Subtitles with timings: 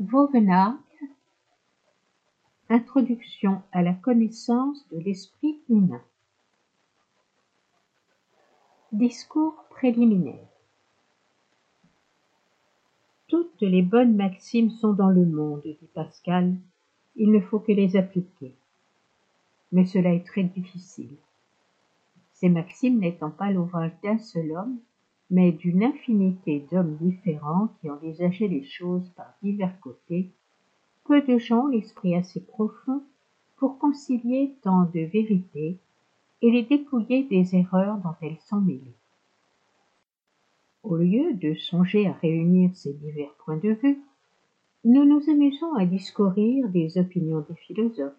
[0.00, 0.78] Vauvenargues
[2.68, 6.00] Introduction à la connaissance de l'esprit humain
[8.92, 10.46] Discours préliminaire
[13.26, 16.54] Toutes les bonnes maximes sont dans le monde, dit Pascal,
[17.16, 18.54] il ne faut que les appliquer.
[19.72, 21.16] Mais cela est très difficile.
[22.34, 24.78] Ces maximes n'étant pas l'ouvrage d'un seul homme,
[25.30, 30.30] mais d'une infinité d'hommes différents qui envisageaient les choses par divers côtés,
[31.04, 33.02] peu de gens l'esprit assez profond
[33.56, 35.78] pour concilier tant de vérités
[36.40, 38.96] et les dépouiller des erreurs dont elles sont mêlées.
[40.82, 43.98] Au lieu de songer à réunir ces divers points de vue,
[44.84, 48.12] nous nous amusons à discourir des opinions des philosophes,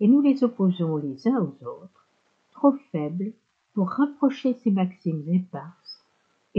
[0.00, 2.08] et nous les opposons les uns aux autres,
[2.52, 3.32] trop faibles
[3.74, 5.87] pour rapprocher ces maximes éparses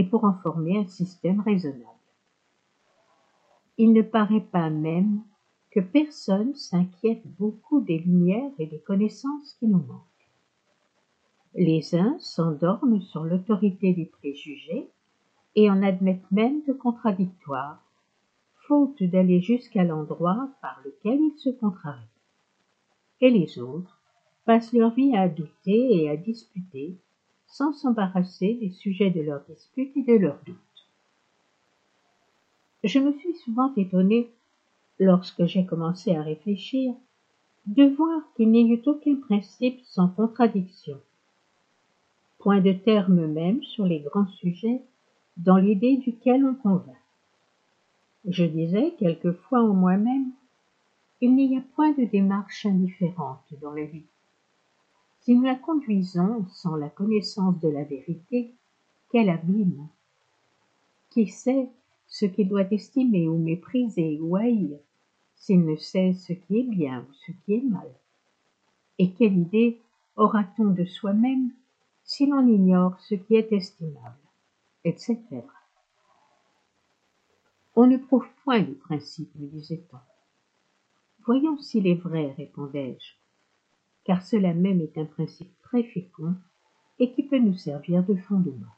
[0.00, 1.84] et pour en former un système raisonnable.
[3.76, 5.20] Il ne paraît pas même
[5.70, 10.30] que personne s'inquiète beaucoup des lumières et des connaissances qui nous manquent.
[11.54, 14.88] Les uns s'endorment sur l'autorité des préjugés
[15.54, 17.84] et en admettent même de contradictoires,
[18.66, 22.16] faute d'aller jusqu'à l'endroit par lequel ils se contrarient.
[23.20, 24.00] Et les autres
[24.46, 26.96] passent leur vie à douter et à disputer
[27.50, 30.56] sans s'embarrasser des sujets de leurs disputes et de leurs doutes.
[32.84, 34.30] Je me suis souvent étonnée,
[34.98, 36.94] lorsque j'ai commencé à réfléchir,
[37.66, 40.98] de voir qu'il n'y eut aucun principe sans contradiction.
[42.38, 44.82] Point de terme même sur les grands sujets
[45.36, 46.96] dans l'idée duquel on convainc.
[48.26, 50.32] Je disais quelquefois en moi-même,
[51.20, 54.04] il n'y a point de démarche indifférente dans la vie.
[55.30, 58.52] Si nous la conduisons sans la connaissance de la vérité,
[59.12, 59.86] quel abîme
[61.08, 61.68] Qui sait
[62.08, 64.76] ce qu'il doit estimer ou mépriser ou haïr
[65.36, 67.88] s'il ne sait ce qui est bien ou ce qui est mal?
[68.98, 69.80] Et quelle idée
[70.16, 71.52] aura-t-on de soi-même
[72.02, 74.18] si l'on ignore ce qui est estimable,
[74.82, 75.16] etc.
[77.76, 79.98] On ne prouve point les principes, me disait-on.
[81.24, 83.19] Voyons s'il est vrai, répondais-je
[84.10, 86.34] car cela même est un principe très fécond
[86.98, 88.74] et qui peut nous servir de fondement.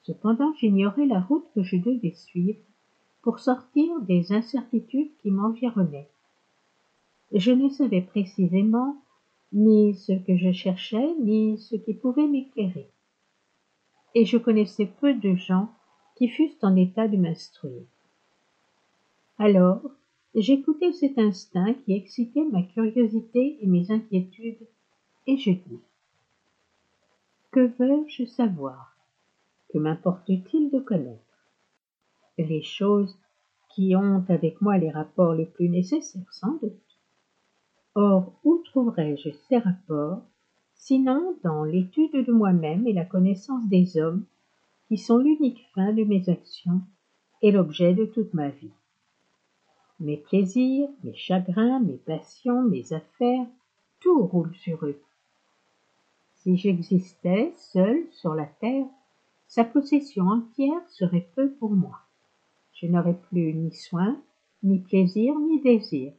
[0.00, 2.58] Cependant, j'ignorais la route que je devais suivre
[3.20, 6.08] pour sortir des incertitudes qui m'environnaient.
[7.34, 8.96] Je ne savais précisément
[9.52, 12.88] ni ce que je cherchais, ni ce qui pouvait m'éclairer.
[14.14, 15.68] Et je connaissais peu de gens
[16.16, 17.84] qui fussent en état de m'instruire.
[19.36, 19.82] Alors,
[20.36, 24.64] J'écoutais cet instinct qui excitait ma curiosité et mes inquiétudes,
[25.26, 25.80] et je dis
[27.50, 28.96] Que veux-je savoir?
[29.70, 31.18] Que m'importe-t-il de connaître?
[32.38, 33.18] Les choses
[33.70, 36.98] qui ont avec moi les rapports les plus nécessaires, sans doute.
[37.96, 40.22] Or, où trouverais-je ces rapports,
[40.74, 44.24] sinon dans l'étude de moi-même et la connaissance des hommes,
[44.86, 46.82] qui sont l'unique fin de mes actions
[47.42, 48.70] et l'objet de toute ma vie?
[50.00, 53.46] Mes plaisirs, mes chagrins, mes passions, mes affaires,
[54.00, 54.98] tout roule sur eux.
[56.36, 58.86] Si j'existais seul sur la terre,
[59.46, 62.00] sa possession entière serait peu pour moi.
[62.72, 64.16] Je n'aurais plus ni soin,
[64.62, 66.12] ni plaisir, ni désir.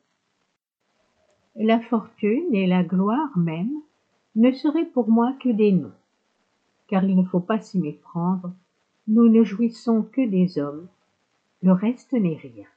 [1.56, 3.82] La fortune et la gloire même
[4.36, 5.92] ne seraient pour moi que des noms,
[6.88, 8.54] car il ne faut pas s'y méprendre,
[9.08, 10.88] nous ne jouissons que des hommes,
[11.64, 12.68] le reste n'est rien.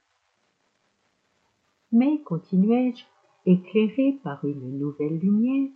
[1.95, 3.05] Mais, continuai-je,
[3.45, 5.69] éclairé par une nouvelle lumière,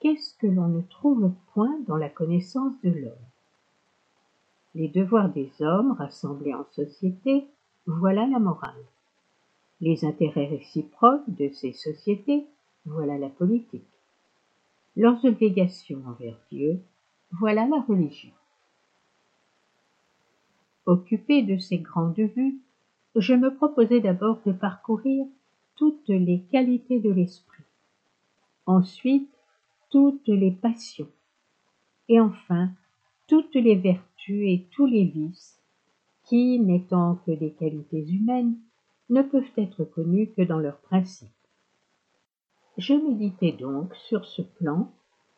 [0.00, 3.28] qu'est-ce que l'on ne trouve point dans la connaissance de l'homme?
[4.74, 7.46] Les devoirs des hommes rassemblés en société,
[7.86, 8.84] voilà la morale.
[9.80, 12.44] Les intérêts réciproques de ces sociétés,
[12.84, 13.86] voilà la politique.
[14.96, 16.80] Leurs obligations envers Dieu,
[17.30, 18.32] voilà la religion.
[20.84, 22.58] Occupé de ces grandes vues,
[23.14, 25.26] je me proposais d'abord de parcourir
[25.78, 27.62] toutes les qualités de l'esprit,
[28.66, 29.30] ensuite
[29.90, 31.08] toutes les passions,
[32.08, 32.70] et enfin
[33.28, 35.62] toutes les vertus et tous les vices,
[36.24, 38.56] qui, n'étant que des qualités humaines,
[39.08, 41.28] ne peuvent être connus que dans leurs principes.
[42.76, 44.90] Je méditais donc sur ce plan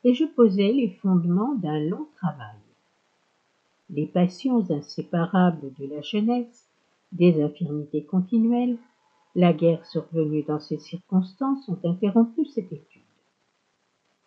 [0.05, 2.57] et je posais les fondements d'un long travail.
[3.91, 6.67] Les passions inséparables de la jeunesse
[7.13, 8.79] des infirmités continuelles,
[9.35, 13.03] la guerre survenue dans ces circonstances ont interrompu cette étude.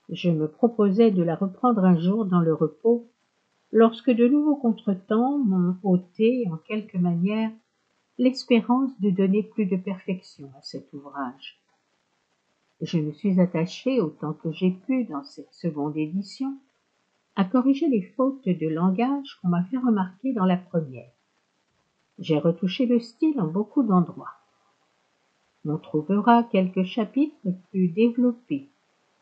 [0.09, 3.07] Je me proposais de la reprendre un jour dans le repos,
[3.71, 7.51] lorsque de nouveaux contretemps m'ont ôté en quelque manière
[8.17, 11.59] l'espérance de donner plus de perfection à cet ouvrage.
[12.81, 16.55] Je me suis attaché autant que j'ai pu dans cette seconde édition
[17.35, 21.11] à corriger les fautes de langage qu'on m'a fait remarquer dans la première.
[22.19, 24.42] J'ai retouché le style en beaucoup d'endroits.
[25.65, 27.35] On trouvera quelques chapitres
[27.69, 28.69] plus développés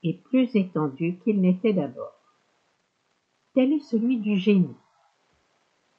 [0.04, 2.20] et plus étendus qu'ils n'étaient d'abord.
[3.54, 4.76] Tel est celui du génie.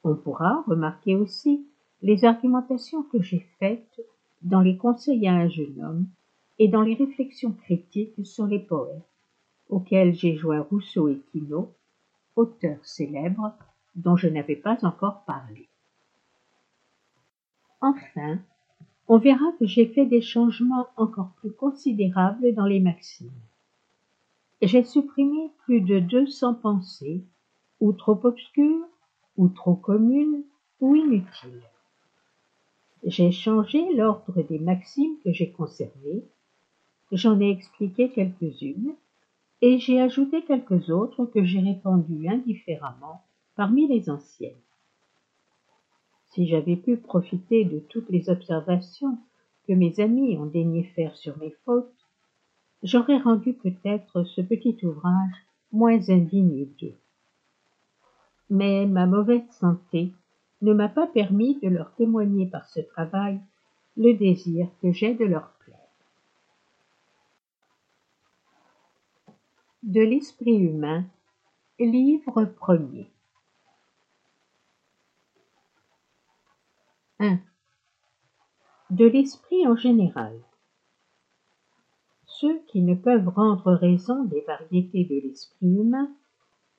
[0.03, 1.65] On pourra remarquer aussi
[2.01, 4.01] les argumentations que j'ai faites
[4.41, 6.07] dans les conseils à un jeune homme
[6.59, 9.07] et dans les réflexions critiques sur les poètes,
[9.69, 11.73] auxquels j'ai joint Rousseau et Quinault,
[12.35, 13.53] auteurs célèbres
[13.95, 15.69] dont je n'avais pas encore parlé.
[17.79, 18.39] Enfin,
[19.07, 23.31] on verra que j'ai fait des changements encore plus considérables dans les maximes.
[24.61, 27.21] J'ai supprimé plus de deux cents pensées,
[27.81, 28.87] ou trop obscures,
[29.35, 30.43] ou trop communes,
[30.79, 31.61] ou inutiles.
[33.05, 36.23] J'ai changé l'ordre des maximes que j'ai conservées,
[37.11, 38.93] j'en ai expliqué quelques-unes,
[39.61, 43.21] et j'ai ajouté quelques autres que j'ai répandues indifféremment
[43.55, 44.53] parmi les anciennes.
[46.33, 49.19] Si j'avais pu profiter de toutes les observations
[49.67, 51.93] que mes amis ont daigné faire sur mes fautes,
[52.81, 56.95] j'aurais rendu peut-être ce petit ouvrage moins indigne d'eux.
[58.49, 60.11] Mais ma mauvaise santé
[60.63, 63.39] ne m'a pas permis de leur témoigner par ce travail
[63.95, 65.77] le désir que j'ai de leur plaire.
[69.83, 71.05] De l'esprit humain,
[71.79, 73.07] livre premier.
[77.23, 77.39] 1.
[78.89, 80.37] De l'esprit en général.
[82.25, 86.13] Ceux qui ne peuvent rendre raison des variétés de l'esprit humain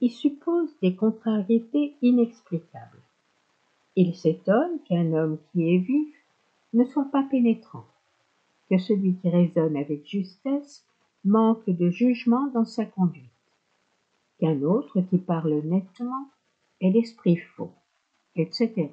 [0.03, 3.01] y supposent des contrariétés inexplicables.
[3.97, 6.15] Ils s'étonnent qu'un homme qui est vif
[6.75, 7.87] ne soit pas pénétrant,
[8.69, 10.85] que celui qui raisonne avec justesse
[11.25, 13.31] manque de jugement dans sa conduite,
[14.39, 16.29] qu'un autre qui parle nettement
[16.83, 17.73] ait l'esprit faux,
[18.37, 18.91] etc.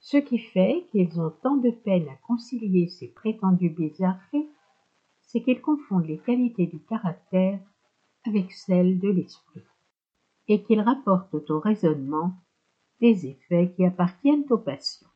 [0.00, 4.48] Ce qui fait qu'ils ont tant de peine à concilier ces prétendues bizarreries,
[5.20, 7.60] c'est qu'ils confondent les qualités du caractère
[8.24, 9.62] avec celles de l'esprit,
[10.48, 12.32] et qu'ils rapportent au raisonnement
[13.00, 15.06] des effets qui appartiennent aux passions.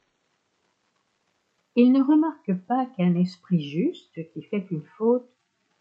[1.76, 5.28] Ils ne remarquent pas qu'un esprit juste qui fait une faute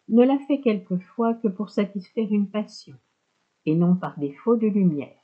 [0.07, 2.97] ne la fait quelquefois que pour satisfaire une passion,
[3.65, 5.22] et non par défaut de lumière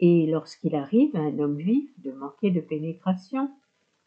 [0.00, 3.50] et lorsqu'il arrive à un homme vif de manquer de pénétration,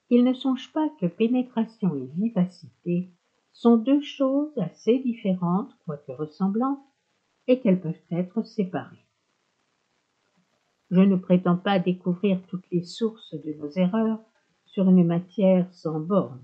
[0.09, 3.09] il ne songe pas que pénétration et vivacité
[3.53, 6.83] sont deux choses assez différentes, quoique ressemblantes,
[7.47, 9.05] et qu'elles peuvent être séparées.
[10.89, 14.19] Je ne prétends pas découvrir toutes les sources de nos erreurs
[14.65, 16.43] sur une matière sans borne.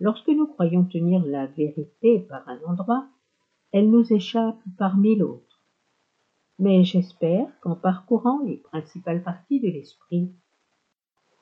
[0.00, 3.06] Lorsque nous croyons tenir la vérité par un endroit,
[3.70, 5.51] elle nous échappe par mille autres
[6.58, 10.30] mais j'espère qu'en parcourant les principales parties de l'esprit,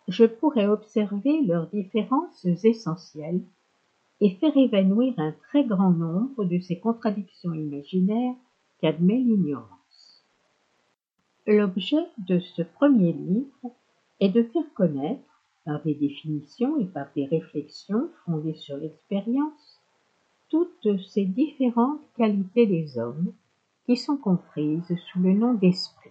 [0.09, 3.43] je pourrai observer leurs différences essentielles
[4.21, 8.35] et faire évanouir un très grand nombre de ces contradictions imaginaires
[8.81, 10.25] qu'admet l'ignorance.
[11.47, 13.73] L'objet de ce premier livre
[14.21, 15.23] est de faire connaître,
[15.65, 19.81] par des définitions et par des réflexions fondées sur l'expérience,
[20.49, 23.33] toutes ces différentes qualités des hommes
[23.87, 26.11] qui sont comprises sous le nom d'esprit.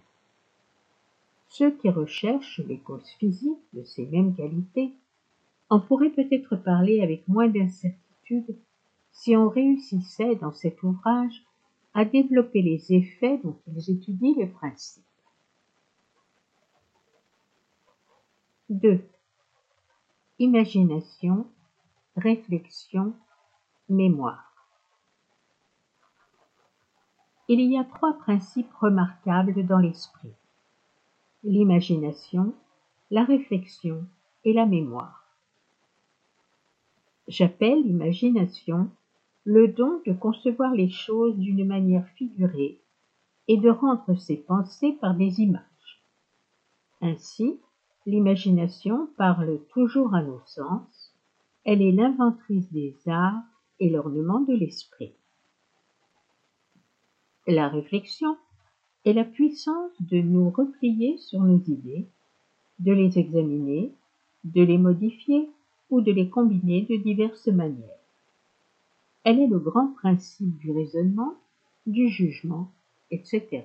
[1.48, 4.92] Ceux qui recherchent les causes physiques de ces mêmes qualités
[5.68, 8.56] en pourraient peut-être parler avec moins d'incertitude
[9.12, 11.44] si on réussissait dans cet ouvrage
[11.94, 15.04] à développer les effets dont ils étudient les principes.
[18.68, 19.00] 2.
[20.38, 21.46] Imagination,
[22.16, 23.14] réflexion,
[23.88, 24.49] mémoire.
[27.52, 30.30] Il y a trois principes remarquables dans l'esprit
[31.42, 32.54] l'imagination,
[33.10, 34.06] la réflexion
[34.44, 35.36] et la mémoire.
[37.26, 38.88] J'appelle l'imagination
[39.44, 42.80] le don de concevoir les choses d'une manière figurée
[43.48, 46.04] et de rendre ses pensées par des images.
[47.00, 47.58] Ainsi,
[48.06, 51.16] l'imagination parle toujours à nos sens,
[51.64, 53.42] elle est l'inventrice des arts
[53.80, 55.14] et l'ornement de l'esprit.
[57.50, 58.36] La réflexion
[59.04, 62.06] est la puissance de nous replier sur nos idées,
[62.78, 63.92] de les examiner,
[64.44, 65.50] de les modifier
[65.90, 67.98] ou de les combiner de diverses manières.
[69.24, 71.34] Elle est le grand principe du raisonnement,
[71.88, 72.70] du jugement,
[73.10, 73.64] etc.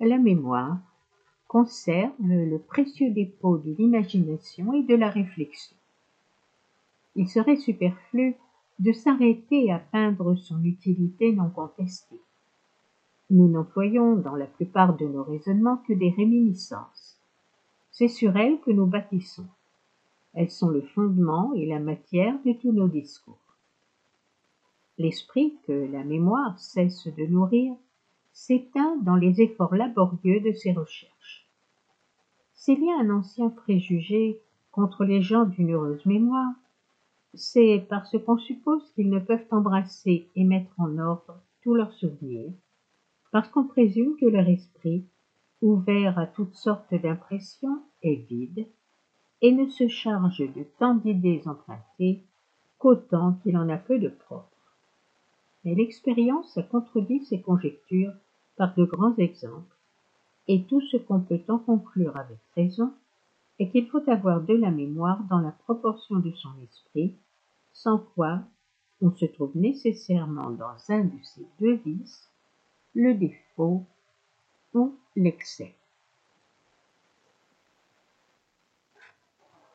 [0.00, 0.78] La mémoire
[1.46, 5.76] conserve le précieux dépôt de l'imagination et de la réflexion.
[7.14, 8.34] Il serait superflu
[8.78, 12.20] de s'arrêter à peindre son utilité non contestée.
[13.30, 17.20] Nous n'employons dans la plupart de nos raisonnements que des réminiscences.
[17.90, 19.46] C'est sur elles que nous bâtissons.
[20.34, 23.38] Elles sont le fondement et la matière de tous nos discours.
[24.98, 27.74] L'esprit que la mémoire cesse de nourrir
[28.32, 31.48] s'éteint dans les efforts laborieux de ses recherches.
[32.54, 34.40] S'il y un ancien préjugé
[34.72, 36.52] contre les gens d'une heureuse mémoire,
[37.36, 42.52] c'est parce qu'on suppose qu'ils ne peuvent embrasser et mettre en ordre tous leurs souvenirs,
[43.32, 45.04] parce qu'on présume que leur esprit,
[45.62, 48.66] ouvert à toutes sortes d'impressions, est vide
[49.42, 52.22] et ne se charge de tant d'idées empruntées
[52.78, 54.50] qu'autant qu'il en a peu de propres.
[55.64, 58.12] Mais l'expérience a contredit ces conjectures
[58.56, 59.76] par de grands exemples,
[60.48, 62.92] et tout ce qu'on peut en conclure avec raison
[63.58, 67.16] est qu'il faut avoir de la mémoire dans la proportion de son esprit,
[67.76, 68.40] sans quoi
[69.02, 72.32] on se trouve nécessairement dans un de ces deux vices,
[72.94, 73.84] le défaut
[74.72, 75.74] ou l'excès.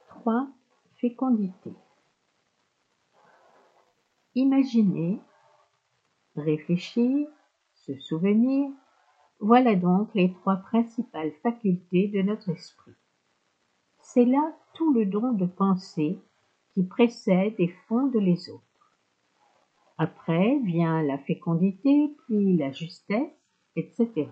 [0.08, 0.48] 3.
[0.96, 1.74] Fécondité.
[4.34, 5.20] Imaginer,
[6.36, 7.27] réfléchir,
[7.75, 8.72] se souvenir,
[9.39, 12.96] voilà donc les trois principales facultés de notre esprit.
[14.00, 16.20] C'est là tout le don de pensée
[16.74, 18.63] qui précède et fonde les autres.
[19.98, 23.32] Après vient la fécondité, puis la justesse,
[23.75, 24.30] etc.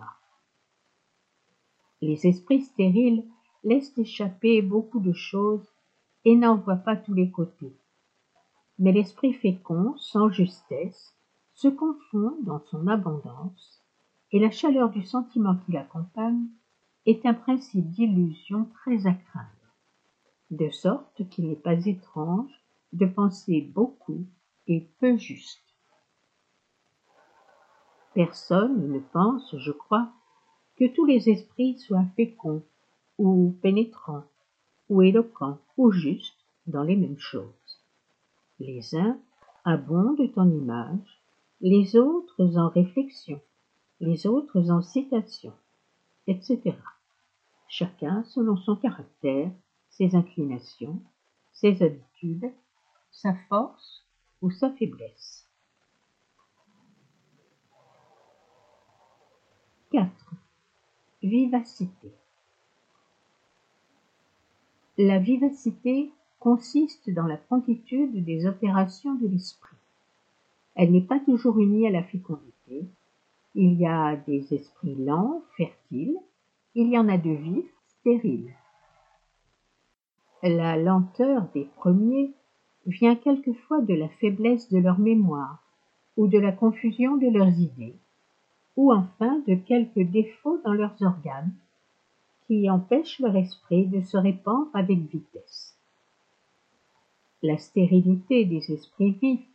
[2.02, 3.26] Les esprits stériles
[3.64, 5.68] laissent échapper beaucoup de choses
[6.26, 7.76] et n'en voient pas tous les côtés.
[8.78, 11.16] Mais l'esprit fécond, sans justesse,
[11.54, 13.84] se confond dans son abondance,
[14.32, 16.48] et la chaleur du sentiment qui l'accompagne
[17.06, 19.50] est un principe d'illusion très à craindre,
[20.52, 22.52] de sorte qu'il n'est pas étrange
[22.94, 24.26] de penser beaucoup
[24.68, 25.64] et peu juste.
[28.14, 30.10] Personne ne pense, je crois,
[30.78, 32.64] que tous les esprits soient féconds,
[33.18, 34.24] ou pénétrants,
[34.90, 37.82] ou éloquents, ou justes dans les mêmes choses.
[38.60, 39.20] Les uns
[39.66, 41.22] abondent en images,
[41.62, 43.40] les autres en réflexion,
[44.00, 45.54] les autres en citation,
[46.28, 46.76] etc.
[47.68, 49.52] Chacun selon son caractère,
[50.00, 51.02] ses inclinations,
[51.52, 52.50] ses habitudes,
[53.12, 54.06] sa force
[54.42, 55.46] ou sa faiblesse.
[59.92, 60.10] 4.
[61.22, 62.14] Vivacité.
[64.98, 69.76] La vivacité consiste dans la promptitude des opérations de l'esprit.
[70.76, 72.86] Elle n'est pas toujours unie à la fécondité.
[73.54, 76.18] Il y a des esprits lents, fertiles,
[76.76, 78.54] il y en a de vifs, stériles.
[80.42, 82.32] La lenteur des premiers
[82.86, 85.62] vient quelquefois de la faiblesse de leur mémoire
[86.16, 87.96] ou de la confusion de leurs idées,
[88.78, 91.54] ou enfin de quelques défauts dans leurs organes
[92.48, 95.78] qui empêchent leur esprit de se répandre avec vitesse.
[97.44, 99.48] La stérilité des esprits vifs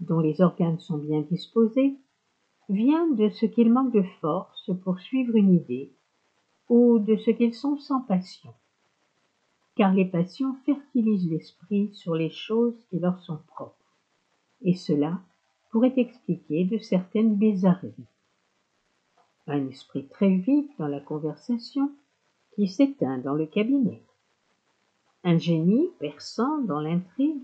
[0.00, 1.94] dont les organes sont bien disposés,
[2.68, 5.92] vient de ce qu'ils manquent de force pour suivre une idée,
[6.68, 8.52] ou de ce qu'ils sont sans passion.
[9.74, 13.96] Car les passions fertilisent l'esprit sur les choses qui leur sont propres,
[14.62, 15.20] et cela
[15.70, 17.94] pourrait expliquer de certaines bizarreries.
[19.46, 21.90] Un esprit très vif dans la conversation
[22.54, 24.02] qui s'éteint dans le cabinet.
[25.24, 27.42] Un génie perçant dans l'intrigue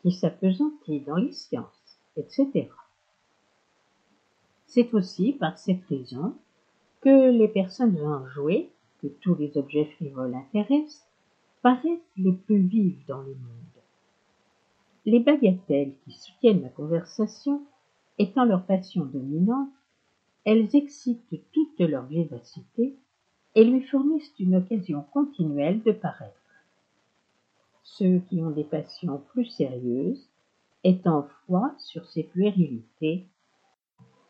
[0.00, 1.78] qui s'apesantit dans les sciences
[2.18, 2.68] etc.
[4.66, 6.34] C'est aussi par cette raison
[7.00, 8.70] que les personnes enjouées,
[9.00, 11.06] que tous les objets frivoles intéressent,
[11.68, 13.82] paraissent les plus vives dans le monde.
[15.04, 17.60] Les bagatelles qui soutiennent la conversation,
[18.16, 19.68] étant leur passion dominante,
[20.46, 22.96] elles excitent toute leur vivacité
[23.54, 26.32] et lui fournissent une occasion continuelle de paraître.
[27.82, 30.26] Ceux qui ont des passions plus sérieuses
[30.84, 33.26] étant froid sur ces puérilités,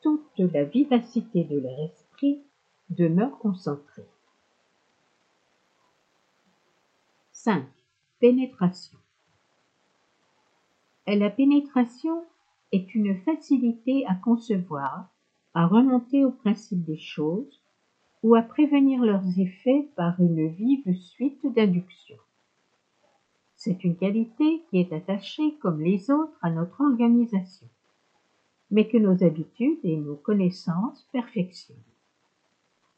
[0.02, 2.42] toute la vivacité de leur esprit
[2.90, 4.08] demeure concentrée.
[7.44, 7.64] 5.
[8.18, 8.98] Pénétration.
[11.06, 12.24] La pénétration
[12.72, 15.08] est une facilité à concevoir,
[15.54, 17.62] à remonter au principe des choses
[18.24, 22.18] ou à prévenir leurs effets par une vive suite d'inductions.
[23.54, 27.68] C'est une qualité qui est attachée comme les autres à notre organisation,
[28.72, 31.76] mais que nos habitudes et nos connaissances perfectionnent.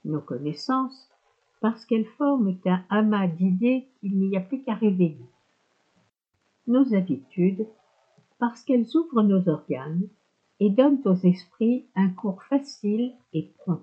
[0.07, 1.11] Nos connaissances
[1.61, 5.27] parce qu'elles forment un amas d'idées qu'il n'y a plus qu'à réveiller.
[6.67, 7.67] Nos habitudes,
[8.39, 10.09] parce qu'elles ouvrent nos organes
[10.59, 13.83] et donnent aux esprits un cours facile et prompt.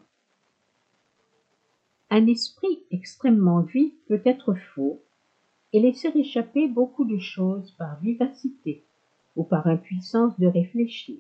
[2.10, 5.02] Un esprit extrêmement vif peut être faux
[5.74, 8.86] et laisser échapper beaucoup de choses par vivacité
[9.36, 11.18] ou par impuissance de réfléchir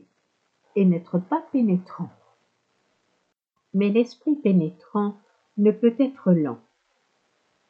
[0.76, 2.10] et n'être pas pénétrant.
[3.74, 5.18] Mais l'esprit pénétrant
[5.58, 6.60] ne peut être lent.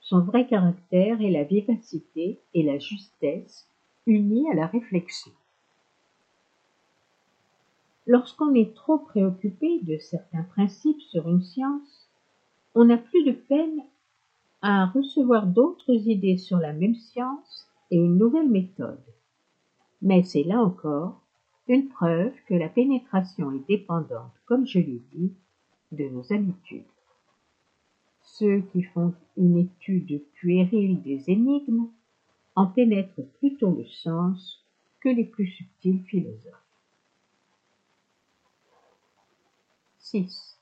[0.01, 3.67] Son vrai caractère est la vivacité et la justesse
[4.05, 5.31] unies à la réflexion.
[8.05, 12.09] Lorsqu'on est trop préoccupé de certains principes sur une science,
[12.73, 13.81] on n'a plus de peine
[14.61, 19.03] à recevoir d'autres idées sur la même science et une nouvelle méthode.
[20.01, 21.21] Mais c'est là encore
[21.67, 25.33] une preuve que la pénétration est dépendante, comme je l'ai dit,
[25.91, 26.85] de nos habitudes.
[28.39, 31.87] Ceux qui font une étude puérile des énigmes
[32.55, 34.63] en pénètrent plutôt le sens
[34.99, 36.53] que les plus subtils philosophes.
[39.97, 40.59] 6.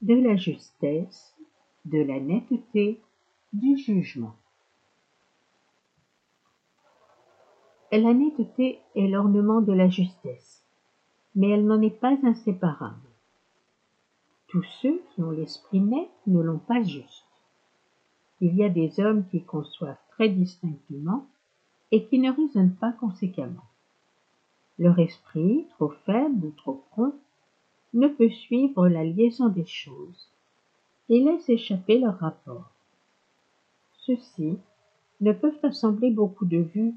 [0.00, 1.36] De la justesse,
[1.84, 3.02] de la netteté,
[3.52, 4.36] du jugement.
[7.92, 10.64] La netteté est l'ornement de la justesse,
[11.34, 13.09] mais elle n'en est pas inséparable.
[14.50, 17.24] Tous ceux qui ont l'esprit net ne l'ont pas juste.
[18.40, 21.28] Il y a des hommes qui conçoivent très distinctement
[21.92, 23.68] et qui ne raisonnent pas conséquemment.
[24.76, 27.14] Leur esprit, trop faible ou trop prompt,
[27.94, 30.28] ne peut suivre la liaison des choses
[31.08, 32.72] et laisse échapper leur rapport.
[33.98, 34.58] Ceux-ci
[35.20, 36.94] ne peuvent assembler beaucoup de vues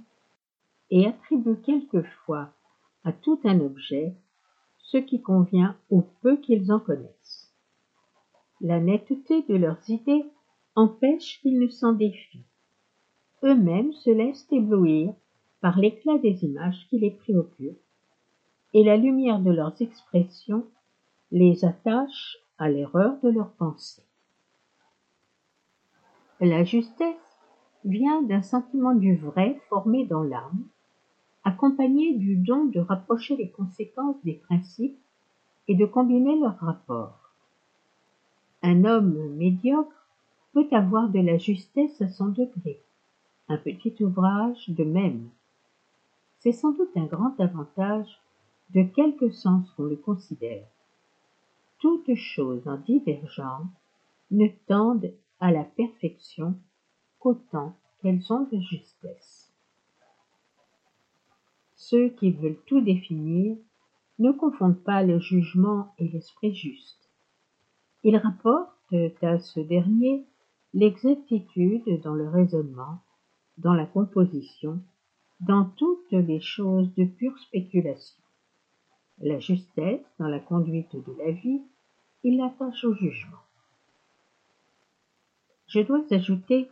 [0.90, 2.50] et attribuent quelquefois
[3.04, 4.16] à tout un objet
[4.80, 7.43] ce qui convient au peu qu'ils en connaissent.
[8.66, 10.24] La netteté de leurs idées
[10.76, 12.46] empêche qu'ils ne s'en défient.
[13.44, 15.14] Eux-mêmes se laissent éblouir
[15.60, 17.78] par l'éclat des images qui les préoccupent,
[18.74, 20.66] et la lumière de leurs expressions
[21.32, 24.06] les attache à l'erreur de leurs pensées.
[26.40, 27.38] La justesse
[27.84, 30.64] vient d'un sentiment du vrai formé dans l'âme,
[31.44, 34.98] accompagné du don de rapprocher les conséquences des principes
[35.68, 37.23] et de combiner leurs rapports.
[38.64, 40.08] Un homme médiocre
[40.54, 42.82] peut avoir de la justesse à son degré,
[43.50, 45.30] un petit ouvrage de même.
[46.40, 48.20] C'est sans doute un grand avantage
[48.72, 50.66] de quelque sens qu'on le considère
[51.84, 53.68] toutes choses en divergence
[54.32, 56.58] ne tendent à la perfection
[57.20, 59.52] qu'autant qu'elles ont de justesse.
[61.76, 63.58] Ceux qui veulent tout définir
[64.18, 67.03] ne confondent pas le jugement et l'esprit juste.
[68.04, 70.26] Ils rapportent à ce dernier
[70.74, 73.00] l'exactitude dans le raisonnement,
[73.58, 74.80] dans la composition,
[75.40, 78.22] dans toutes les choses de pure spéculation,
[79.20, 81.62] la justesse dans la conduite de la vie
[82.24, 83.38] il l'attache au jugement.
[85.68, 86.70] Je dois ajouter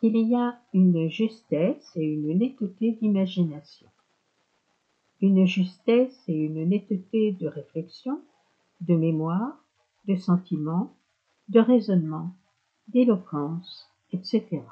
[0.00, 3.88] qu'il y a une justesse et une netteté d'imagination,
[5.20, 8.20] une justesse et une netteté de réflexion,
[8.80, 9.61] de mémoire,
[10.06, 10.92] de sentiment,
[11.48, 12.34] de raisonnement,
[12.88, 14.62] d'éloquence, etc.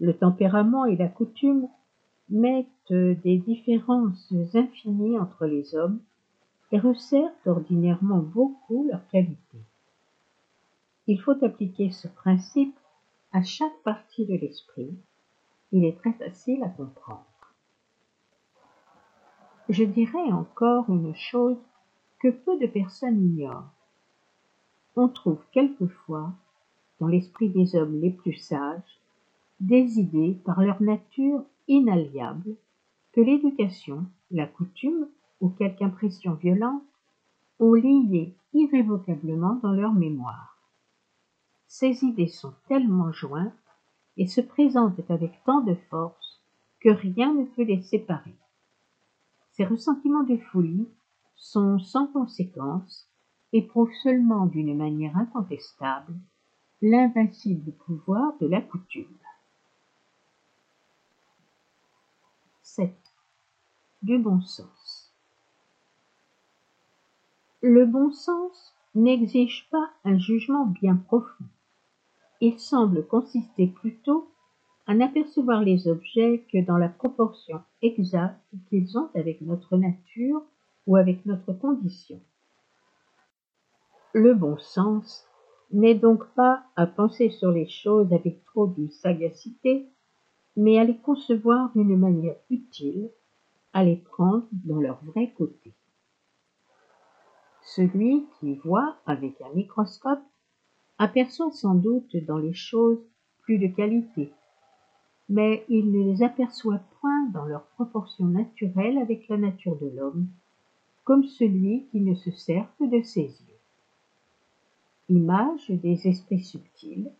[0.00, 1.68] Le tempérament et la coutume
[2.28, 6.00] mettent des différences infinies entre les hommes
[6.70, 9.62] et resserrent ordinairement beaucoup leurs qualités.
[11.06, 12.76] Il faut appliquer ce principe
[13.32, 14.94] à chaque partie de l'esprit.
[15.72, 17.24] Il est très facile à comprendre.
[19.68, 21.58] Je dirais encore une chose
[22.20, 23.70] que peu de personnes ignorent.
[24.96, 26.32] On trouve quelquefois,
[27.00, 29.00] dans l'esprit des hommes les plus sages,
[29.60, 32.56] des idées par leur nature inalliables
[33.12, 35.08] que l'éducation, la coutume
[35.40, 36.82] ou quelque impression violente
[37.60, 40.56] ont lié irrévocablement dans leur mémoire.
[41.66, 43.52] Ces idées sont tellement jointes
[44.16, 46.42] et se présentent avec tant de force
[46.80, 48.34] que rien ne peut les séparer.
[49.52, 50.88] Ces ressentiments de folie
[51.38, 53.08] sont sans conséquence
[53.52, 56.14] et prouvent seulement d'une manière incontestable
[56.82, 59.06] l'invincible pouvoir de la coutume.
[62.62, 62.92] 7.
[64.02, 65.12] Du bon sens.
[67.62, 71.44] Le bon sens n'exige pas un jugement bien profond.
[72.40, 74.30] Il semble consister plutôt
[74.86, 80.42] à n'apercevoir les objets que dans la proportion exacte qu'ils ont avec notre nature
[80.88, 82.18] ou avec notre condition.
[84.14, 85.28] Le bon sens
[85.70, 89.86] n'est donc pas à penser sur les choses avec trop de sagacité,
[90.56, 93.10] mais à les concevoir d'une manière utile,
[93.74, 95.74] à les prendre dans leur vrai côté.
[97.60, 100.22] Celui qui voit avec un microscope
[100.96, 103.04] aperçoit sans doute dans les choses
[103.42, 104.32] plus de qualité,
[105.28, 110.28] mais il ne les aperçoit point dans leur proportion naturelle avec la nature de l'homme,
[111.08, 113.60] comme celui qui ne se sert que de ses yeux.
[115.08, 117.10] Image des esprits subtils,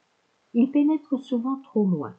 [0.53, 2.15] il pénètre souvent trop loin.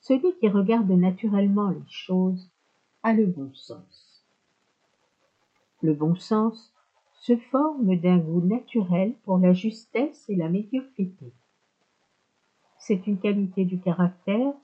[0.00, 2.50] Celui qui regarde naturellement les choses
[3.02, 4.24] a le bon sens.
[5.82, 6.72] Le bon sens
[7.20, 11.30] se forme d'un goût naturel pour la justesse et la médiocrité.
[12.78, 14.54] C'est une qualité du caractère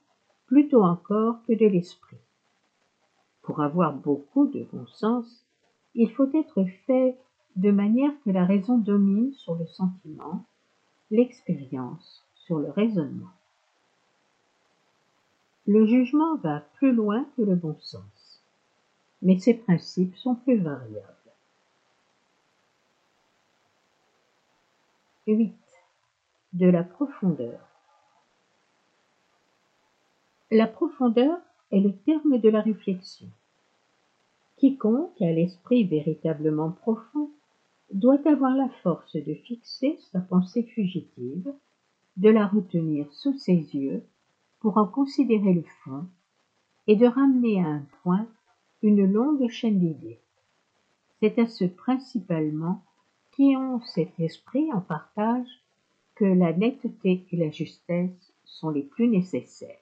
[0.46, 2.16] plutôt encore que de l'esprit.
[3.42, 5.44] Pour avoir beaucoup de bon sens,
[6.00, 7.18] il faut être fait
[7.56, 10.44] de manière que la raison domine sur le sentiment,
[11.10, 13.32] l'expérience sur le raisonnement.
[15.66, 18.44] Le jugement va plus loin que le bon sens,
[19.22, 21.02] mais ses principes sont plus variables.
[25.26, 25.52] 8.
[26.52, 27.58] De la profondeur.
[30.52, 31.40] La profondeur
[31.72, 33.28] est le terme de la réflexion.
[34.58, 37.30] Quiconque a l'esprit véritablement profond
[37.92, 41.54] doit avoir la force de fixer sa pensée fugitive,
[42.16, 44.02] de la retenir sous ses yeux
[44.58, 46.06] pour en considérer le fond
[46.88, 48.26] et de ramener à un point
[48.82, 50.20] une longue chaîne d'idées.
[51.20, 52.82] C'est à ceux principalement
[53.32, 55.62] qui ont cet esprit en partage
[56.16, 59.76] que la netteté et la justesse sont les plus nécessaires.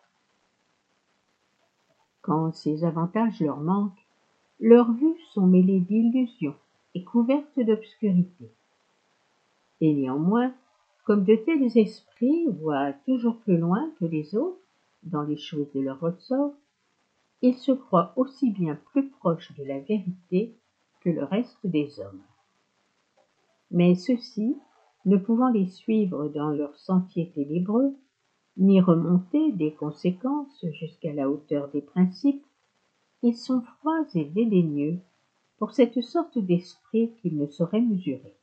[2.21, 4.06] Quand ces avantages leur manquent,
[4.61, 6.55] leurs vues sont mêlées d'illusions
[6.95, 8.51] et couvertes d'obscurité.
[9.81, 10.55] Et néanmoins,
[11.05, 14.61] comme de tels esprits voient toujours plus loin que les autres
[15.03, 16.55] dans les choses de leur ressort,
[17.43, 20.55] ils se croient aussi bien plus proches de la vérité
[21.01, 22.23] que le reste des hommes
[23.71, 24.57] mais ceux-ci,
[25.05, 27.95] ne pouvant les suivre dans leur sentier ténébreux,
[28.57, 32.46] ni remonter des conséquences jusqu'à la hauteur des principes,
[33.27, 35.01] ils sont froids et dédaigneux
[35.59, 38.37] pour cette sorte d'esprit qu'ils ne sauraient mesurer.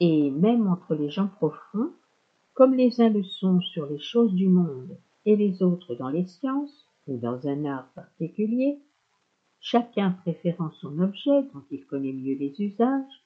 [0.00, 1.92] Et même entre les gens profonds,
[2.54, 6.24] comme les uns le sont sur les choses du monde et les autres dans les
[6.24, 8.78] sciences ou dans un art particulier,
[9.60, 13.24] chacun préférant son objet dont il connaît mieux les usages,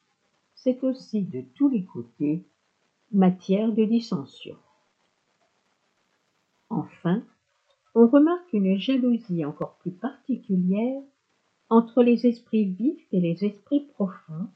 [0.57, 2.45] c'est aussi de tous les côtés
[3.13, 4.57] matière de dissension.
[6.71, 7.23] Enfin,
[7.95, 11.03] on remarque une jalousie encore plus particulière
[11.69, 14.49] entre les esprits vifs et les esprits profonds,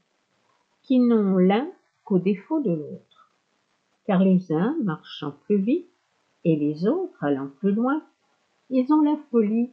[0.83, 1.67] qui n'ont l'un
[2.03, 3.31] qu'au défaut de l'autre,
[4.05, 5.89] car les uns marchant plus vite
[6.45, 8.01] et les autres allant plus loin,
[8.69, 9.71] ils ont la folie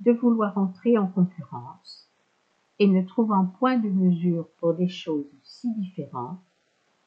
[0.00, 2.08] de vouloir entrer en concurrence
[2.78, 6.40] et ne trouvant point de mesure pour des choses si différentes,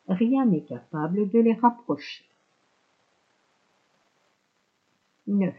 [0.08, 2.26] rien n'est capable de les rapprocher.
[5.28, 5.54] 9.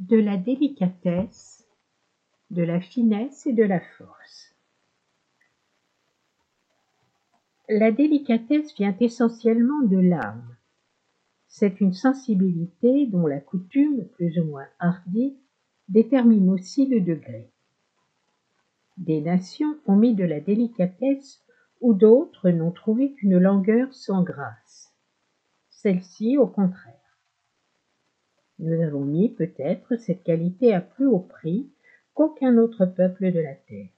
[0.00, 1.68] De la délicatesse,
[2.50, 4.54] de la finesse et de la force.
[7.68, 10.56] La délicatesse vient essentiellement de l'âme.
[11.48, 15.36] C'est une sensibilité dont la coutume, plus ou moins hardie,
[15.90, 17.50] détermine aussi le degré.
[18.96, 21.44] Des nations ont mis de la délicatesse
[21.82, 24.94] où d'autres n'ont trouvé qu'une langueur sans grâce.
[25.68, 26.99] Celle-ci, au contraire.
[28.62, 31.70] Nous avons mis peut-être cette qualité à plus haut prix
[32.12, 33.88] qu'aucun autre peuple de la terre.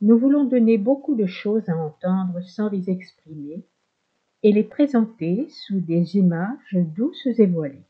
[0.00, 3.62] Nous voulons donner beaucoup de choses à entendre sans les exprimer
[4.42, 7.84] et les présenter sous des images douces et voilées.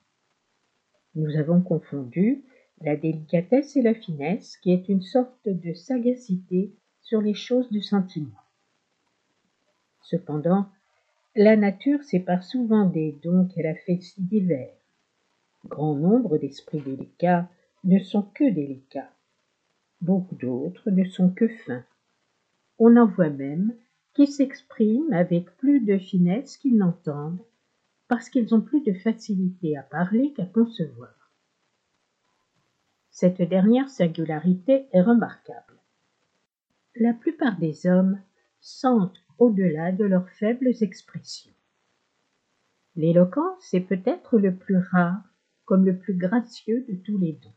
[1.15, 2.43] Nous avons confondu
[2.83, 7.81] la délicatesse et la finesse, qui est une sorte de sagacité sur les choses du
[7.81, 8.29] sentiment.
[10.03, 10.67] Cependant,
[11.35, 14.80] la nature sépare souvent des dons qu'elle a faits si divers.
[15.67, 17.49] Grand nombre d'esprits délicats
[17.85, 19.11] ne sont que délicats.
[20.01, 21.85] Beaucoup d'autres ne sont que fins.
[22.79, 23.75] On en voit même
[24.15, 27.45] qui s'expriment avec plus de finesse qu'ils n'entendent,
[28.09, 31.15] parce qu'ils ont plus de facilité à parler qu'à concevoir.
[33.11, 35.79] Cette dernière singularité est remarquable.
[36.97, 38.21] La plupart des hommes
[38.61, 41.53] sentent au-delà de leurs faibles expressions.
[42.97, 45.23] L'éloquence est peut-être le plus rare
[45.71, 47.55] comme le plus gracieux de tous les dons.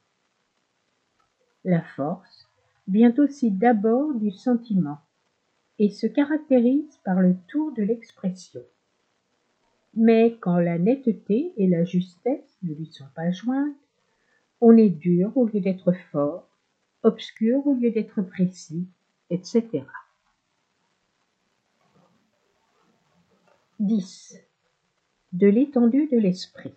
[1.64, 2.48] La force
[2.88, 5.00] vient aussi d'abord du sentiment,
[5.80, 8.62] et se caractérise par le tour de l'expression.
[9.96, 13.76] Mais quand la netteté et la justesse ne lui sont pas jointes,
[14.62, 16.48] on est dur au lieu d'être fort,
[17.02, 18.88] obscur au lieu d'être précis,
[19.32, 19.86] etc.
[23.80, 24.40] 10.
[25.32, 26.76] De l'étendue de l'esprit.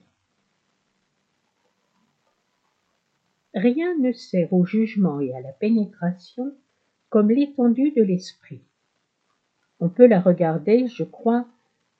[3.56, 6.52] Rien ne sert au jugement et à la pénétration
[7.08, 8.60] comme l'étendue de l'esprit.
[9.80, 11.46] On peut la regarder, je crois,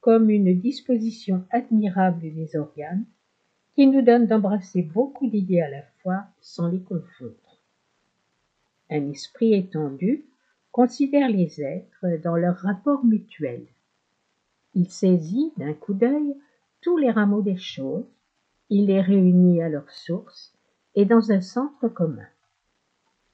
[0.01, 3.07] comme une disposition admirable des organes
[3.75, 7.63] qui nous donne d'embrasser beaucoup d'idées à la fois sans les confondre.
[8.91, 10.27] Un esprit étendu
[10.73, 13.65] considère les êtres dans leur rapport mutuel.
[14.75, 16.37] Il saisit d'un coup d'œil
[16.83, 18.05] tous les rameaux des choses,
[18.69, 20.56] il les réunit à leur source
[20.97, 22.27] et dans un centre commun.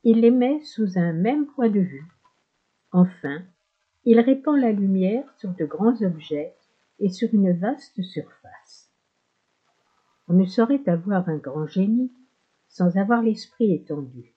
[0.03, 2.07] Il les met sous un même point de vue.
[2.91, 3.43] Enfin,
[4.05, 6.55] il répand la lumière sur de grands objets
[6.99, 8.91] et sur une vaste surface.
[10.29, 12.11] On ne saurait avoir un grand génie
[12.69, 14.35] sans avoir l'esprit étendu.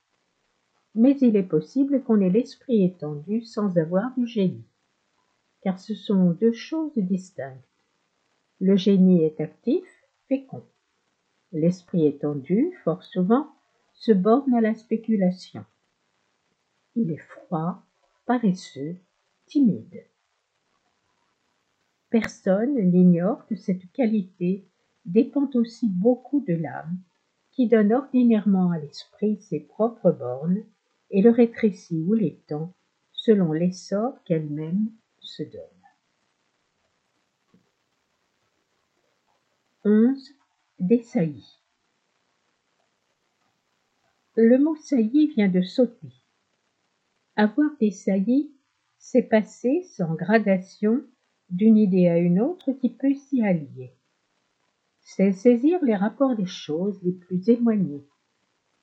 [0.94, 4.68] Mais il est possible qu'on ait l'esprit étendu sans avoir du génie,
[5.62, 7.58] car ce sont deux choses distinctes.
[8.62, 9.84] Le génie est actif,
[10.28, 10.64] fécond.
[11.56, 13.48] L'esprit étendu, fort souvent,
[13.94, 15.64] se borne à la spéculation.
[16.98, 17.82] Il est froid,
[18.26, 18.98] paresseux,
[19.46, 20.04] timide.
[22.10, 24.68] Personne n'ignore que cette qualité
[25.06, 26.98] dépend aussi beaucoup de l'âme,
[27.52, 30.62] qui donne ordinairement à l'esprit ses propres bornes
[31.10, 32.74] et le rétrécit ou l'étend
[33.14, 34.92] selon l'essor qu'elle-même
[35.22, 35.62] se donne.
[39.86, 40.35] 11.
[40.80, 41.62] Des saillies.
[44.36, 46.12] Le mot saillie vient de sauter.
[47.38, 48.52] Avoir des saillies,
[48.98, 51.02] c'est passer sans gradation
[51.50, 53.94] d'une idée à une autre qui peut s'y allier.
[55.00, 58.06] C'est saisir les rapports des choses les plus éloignés,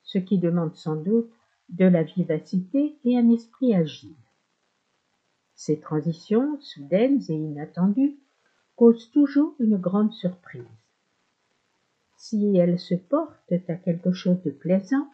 [0.01, 1.31] ce qui demande sans doute
[1.69, 4.15] de la vivacité et un esprit agile.
[5.53, 8.17] Ces transitions, soudaines et inattendues,
[8.75, 10.65] causent toujours une grande surprise.
[12.25, 15.09] Si elles se portent à quelque chose de plaisant,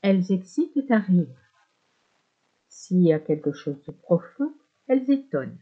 [0.00, 1.26] elles excitent à rire.
[2.68, 4.54] S'il y a quelque chose de profond,
[4.86, 5.58] elles étonnent.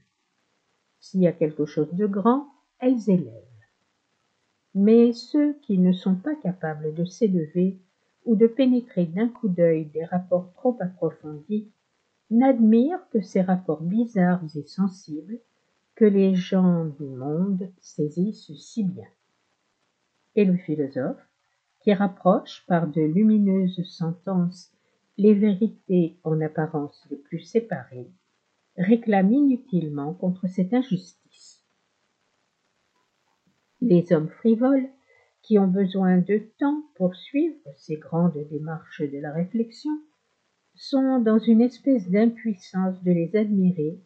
[0.99, 2.49] S'il y a quelque chose de grand,
[2.81, 3.65] elles élèvent.
[4.75, 7.81] Mais ceux qui ne sont pas capables de s'élever
[8.27, 11.73] ou de pénétrer d'un coup d'œil des rapports trop approfondis
[12.29, 15.41] n'admirent que ces rapports bizarres et sensibles
[15.95, 19.09] que les gens du monde saisissent si bien.
[20.41, 21.21] Et le philosophe,
[21.81, 24.73] qui rapproche par de lumineuses sentences
[25.19, 28.11] les vérités en apparence les plus séparées,
[28.75, 31.63] réclame inutilement contre cette injustice.
[33.83, 34.89] Les hommes frivoles,
[35.43, 39.93] qui ont besoin de temps pour suivre ces grandes démarches de la réflexion,
[40.75, 44.01] sont dans une espèce d'impuissance de les admirer,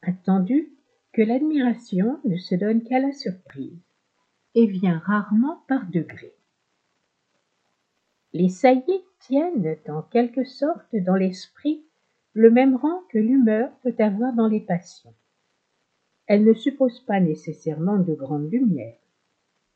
[0.00, 0.72] attendu
[1.12, 3.84] que l'admiration ne se donne qu'à la surprise
[4.54, 6.34] et vient rarement par degrés.
[8.32, 11.84] Les saillies tiennent en quelque sorte dans l'esprit
[12.32, 15.14] le même rang que l'humeur peut avoir dans les passions.
[16.26, 18.98] Elles ne supposent pas nécessairement de grande lumière.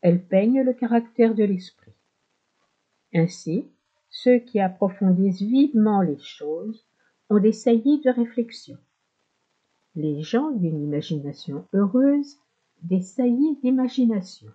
[0.00, 1.92] Elles peignent le caractère de l'esprit.
[3.14, 3.66] Ainsi,
[4.10, 6.84] ceux qui approfondissent vivement les choses
[7.30, 8.78] ont des saillies de réflexion.
[9.94, 12.38] Les gens d'une imagination heureuse,
[12.82, 14.48] des saillies d'imagination.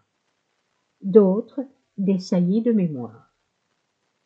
[1.04, 1.66] D'autres,
[1.98, 3.34] des saillies de mémoire.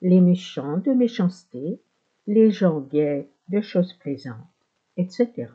[0.04, 1.82] Les méchants de méchanceté,
[2.28, 4.36] les gens gais de choses plaisantes,
[4.96, 5.48] etc.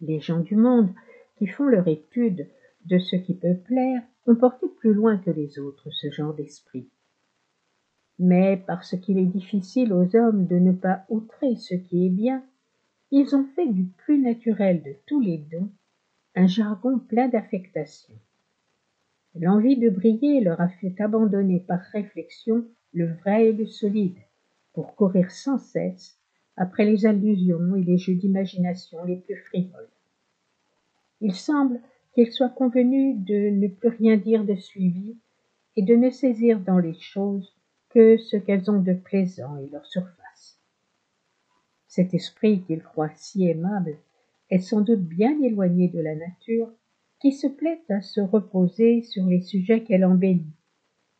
[0.00, 0.88] Les gens du monde
[1.36, 2.48] qui font leur étude
[2.86, 6.88] de ce qui peut plaire ont porté plus loin que les autres ce genre d'esprit.
[8.18, 12.42] Mais parce qu'il est difficile aux hommes de ne pas outrer ce qui est bien,
[13.10, 15.68] ils ont fait du plus naturel de tous les dons
[16.34, 18.14] un jargon plein d'affectation.
[19.36, 24.18] L'envie de briller leur a fait abandonner par réflexion le vrai et le solide,
[24.72, 26.18] pour courir sans cesse
[26.56, 29.88] après les allusions et les jeux d'imagination les plus frivoles.
[31.20, 31.80] Il semble
[32.14, 35.16] qu'il soit convenu de ne plus rien dire de suivi
[35.76, 37.52] et de ne saisir dans les choses
[37.88, 40.60] que ce qu'elles ont de plaisant et leur surface.
[41.88, 43.96] Cet esprit qu'ils croient si aimable
[44.50, 46.70] est sans doute bien éloigné de la nature
[47.24, 50.52] qui se plaît à se reposer sur les sujets qu'elle embellit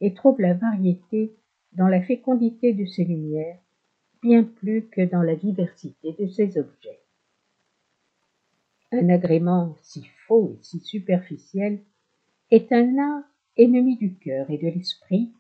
[0.03, 1.35] et trouve la variété
[1.73, 3.59] dans la fécondité de ses lumières
[4.21, 7.01] bien plus que dans la diversité de ses objets.
[8.93, 11.81] Un agrément si faux et si superficiel
[12.51, 13.25] est un art
[13.57, 15.33] ennemi du cœur et de l'esprit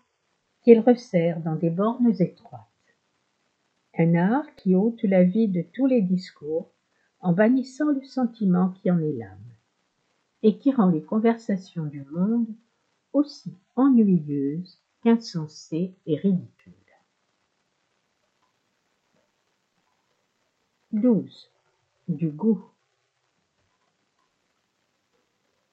[0.62, 2.62] qu'il resserre dans des bornes étroites.
[3.98, 6.72] Un art qui ôte la vie de tous les discours
[7.20, 9.53] en bannissant le sentiment qui en est l'âme,
[10.44, 12.46] et qui rend les conversations du monde
[13.14, 16.72] aussi ennuyeuses qu'insensées et ridicules.
[20.92, 21.50] 12.
[22.08, 22.62] Du goût.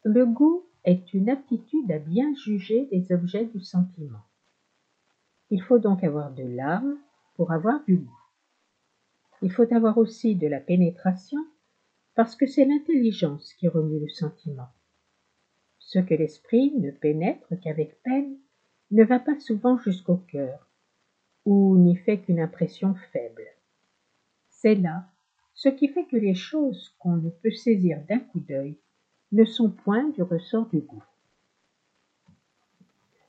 [0.03, 4.23] Le goût est une aptitude à bien juger des objets du sentiment.
[5.49, 6.97] Il faut donc avoir de l'âme
[7.35, 8.19] pour avoir du goût.
[9.41, 11.45] Il faut avoir aussi de la pénétration
[12.15, 14.69] parce que c'est l'intelligence qui remue le sentiment.
[15.79, 18.37] Ce que l'esprit ne pénètre qu'avec peine
[18.91, 20.67] ne va pas souvent jusqu'au cœur,
[21.45, 23.45] ou n'y fait qu'une impression faible.
[24.49, 25.07] C'est là
[25.53, 28.77] ce qui fait que les choses qu'on ne peut saisir d'un coup d'œil
[29.31, 31.03] ne sont point du ressort du goût.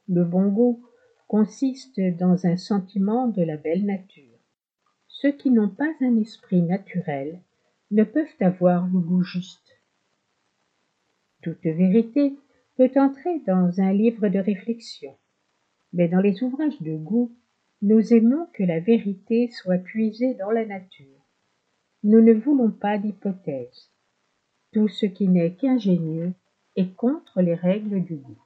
[0.08, 0.84] Le bon goût
[1.28, 4.38] consiste dans un sentiment de la belle nature.
[5.08, 7.40] Ceux qui n'ont pas un esprit naturel
[7.92, 9.78] ne peuvent avoir le goût juste.
[11.42, 12.34] Toute vérité
[12.76, 15.14] peut entrer dans un livre de réflexion,
[15.92, 17.36] mais dans les ouvrages de goût,
[17.82, 21.20] nous aimons que la vérité soit puisée dans la nature.
[22.02, 23.90] Nous ne voulons pas d'hypothèse.
[24.72, 26.32] Tout ce qui n'est qu'ingénieux
[26.76, 28.42] est contre les règles du goût.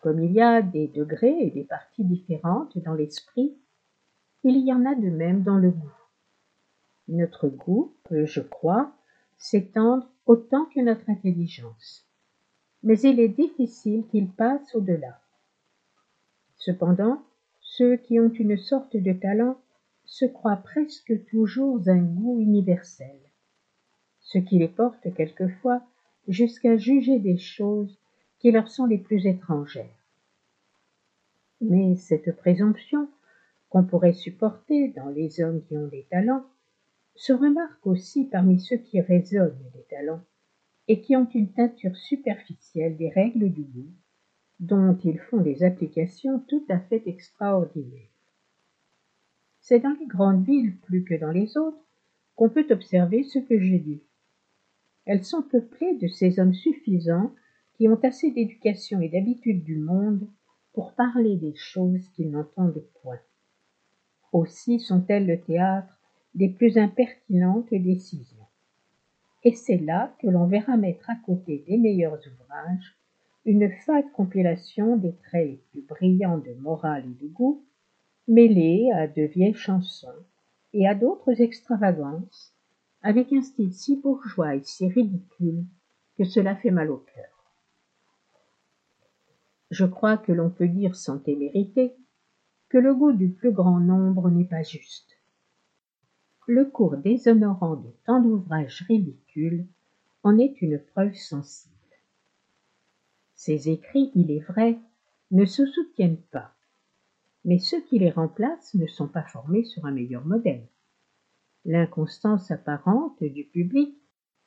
[0.00, 3.58] Comme il y a des degrés et des parties différentes dans l'esprit,
[4.44, 5.97] il y en a de même dans le goût.
[7.08, 8.92] Notre goût peut, je crois,
[9.36, 12.06] s'étendre autant que notre intelligence,
[12.82, 15.20] mais il est difficile qu'il passe au-delà.
[16.56, 17.22] Cependant,
[17.60, 19.60] ceux qui ont une sorte de talent
[20.04, 23.18] se croient presque toujours un goût universel
[24.28, 25.82] ce qui les porte quelquefois
[26.28, 27.98] jusqu'à juger des choses
[28.38, 30.04] qui leur sont les plus étrangères.
[31.62, 33.08] Mais cette présomption,
[33.70, 36.44] qu'on pourrait supporter dans les hommes qui ont des talents,
[37.18, 40.22] se remarque aussi parmi ceux qui raisonnent des talents
[40.86, 43.92] et qui ont une teinture superficielle des règles du goût,
[44.60, 48.08] dont ils font des applications tout à fait extraordinaires.
[49.60, 51.84] C'est dans les grandes villes plus que dans les autres
[52.36, 54.02] qu'on peut observer ce que j'ai dit,
[55.04, 57.34] elles sont peuplées de ces hommes suffisants
[57.74, 60.28] qui ont assez d'éducation et d'habitude du monde
[60.72, 63.18] pour parler des choses qu'ils n'entendent point.
[64.32, 65.97] Aussi sont-elles le théâtre
[66.34, 68.46] des plus impertinentes décisions.
[69.44, 72.96] Et c'est là que l'on verra mettre à côté des meilleurs ouvrages
[73.44, 77.64] une fade compilation des traits les plus brillants de morale et de goût,
[78.26, 80.08] mêlés à de vieilles chansons
[80.74, 82.52] et à d'autres extravagances
[83.02, 85.64] avec un style si bourgeois et si ridicule
[86.16, 87.54] que cela fait mal au cœur.
[89.70, 91.94] Je crois que l'on peut dire sans témérité
[92.68, 95.17] que le goût du plus grand nombre n'est pas juste.
[96.48, 99.66] Le cours déshonorant de tant d'ouvrages ridicules
[100.22, 101.74] en est une preuve sensible.
[103.36, 104.78] Ces écrits, il est vrai,
[105.30, 106.54] ne se soutiennent pas,
[107.44, 110.66] mais ceux qui les remplacent ne sont pas formés sur un meilleur modèle
[111.68, 113.94] l'inconstance apparente du public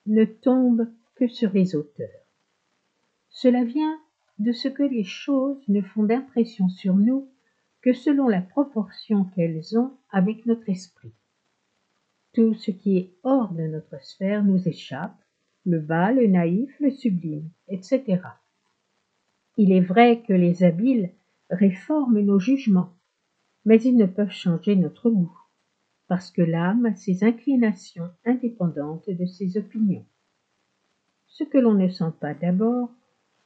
[0.07, 2.25] ne tombe que sur les auteurs.
[3.29, 3.99] Cela vient
[4.39, 7.29] de ce que les choses ne font d'impression sur nous
[7.81, 11.13] que selon la proportion qu'elles ont avec notre esprit.
[12.33, 15.17] Tout ce qui est hors de notre sphère nous échappe,
[15.65, 18.21] le bas, le naïf, le sublime, etc.
[19.57, 21.11] Il est vrai que les habiles
[21.49, 22.93] réforment nos jugements,
[23.65, 25.37] mais ils ne peuvent changer notre goût
[26.11, 30.05] parce que l'âme a ses inclinations indépendantes de ses opinions.
[31.27, 32.91] Ce que l'on ne sent pas d'abord,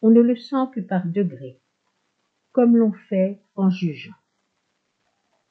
[0.02, 1.60] on ne le sent que par degrés,
[2.54, 4.16] comme l'on fait en jugeant.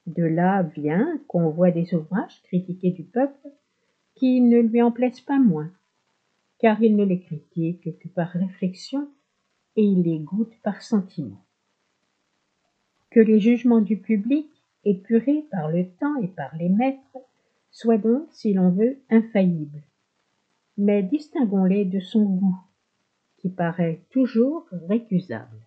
[0.05, 3.49] De là vient qu'on voit des ouvrages critiqués du peuple
[4.13, 5.71] qui ne lui en plaisent pas moins,
[6.59, 9.09] car il ne les critique que par réflexion
[9.75, 11.43] et il les goûte par sentiment.
[13.09, 14.47] Que les jugements du public
[14.83, 17.17] épuré par le temps et par les maîtres,
[17.71, 19.81] soit donc, si l'on veut, infaillible.
[20.77, 22.59] Mais distinguons-les de son goût,
[23.37, 25.59] qui paraît toujours récusable.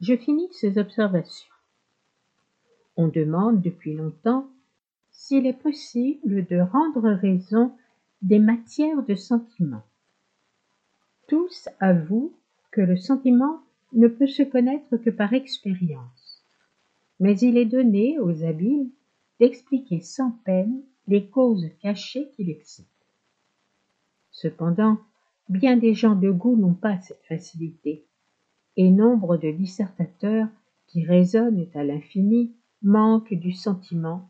[0.00, 1.51] Je finis ces observations.
[2.96, 4.48] On demande depuis longtemps
[5.10, 7.72] s'il est possible de rendre raison
[8.22, 9.82] des matières de sentiment.
[11.28, 12.32] Tous avouent
[12.70, 13.60] que le sentiment
[13.92, 16.22] ne peut se connaître que par expérience
[17.22, 18.90] mais il est donné aux habiles
[19.38, 22.86] d'expliquer sans peine les causes cachées qui l'excitent.
[24.32, 24.98] Cependant,
[25.48, 28.04] bien des gens de goût n'ont pas cette facilité,
[28.76, 30.48] et nombre de dissertateurs
[30.88, 32.52] qui raisonnent à l'infini
[32.82, 34.28] manquent du sentiment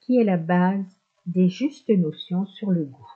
[0.00, 0.86] qui est la base
[1.26, 3.12] des justes notions sur le goût.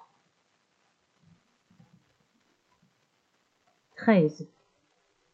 [3.97, 4.49] 13.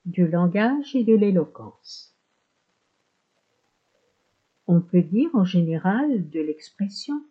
[0.05, 2.15] Du langage et de l'éloquence.
[4.67, 7.25] On peut dire en général de l'expression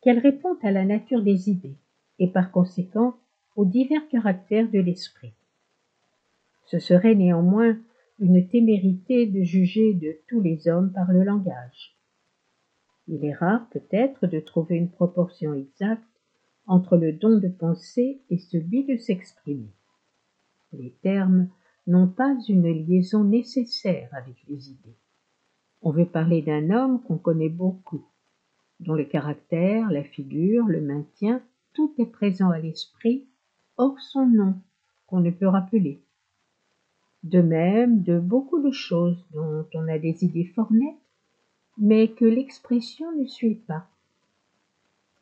[0.00, 1.76] qu'elle répond à la nature des idées
[2.18, 3.18] et par conséquent
[3.56, 5.32] aux divers caractères de l'esprit.
[6.66, 7.76] Ce serait néanmoins
[8.18, 11.96] une témérité de juger de tous les hommes par le langage.
[13.06, 16.02] Il est rare peut-être de trouver une proportion exacte
[16.66, 19.70] entre le don de penser et celui de s'exprimer.
[20.72, 21.48] Les termes
[21.86, 24.98] n'ont pas une liaison nécessaire avec les idées.
[25.80, 28.04] On veut parler d'un homme qu'on connaît beaucoup,
[28.80, 31.40] dont le caractère, la figure, le maintien,
[31.72, 33.26] tout est présent à l'esprit,
[33.76, 34.54] hors son nom,
[35.06, 36.02] qu'on ne peut rappeler.
[37.28, 40.96] De même de beaucoup de choses dont on a des idées fort nettes,
[41.76, 43.86] mais que l'expression ne suit pas.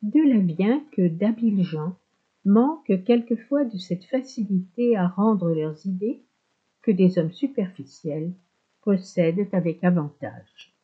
[0.03, 1.97] De là vient que d'habiles gens
[2.45, 6.23] manquent quelquefois de cette facilité à rendre leurs idées
[6.81, 8.33] que des hommes superficiels
[8.83, 10.77] possèdent avec avantage.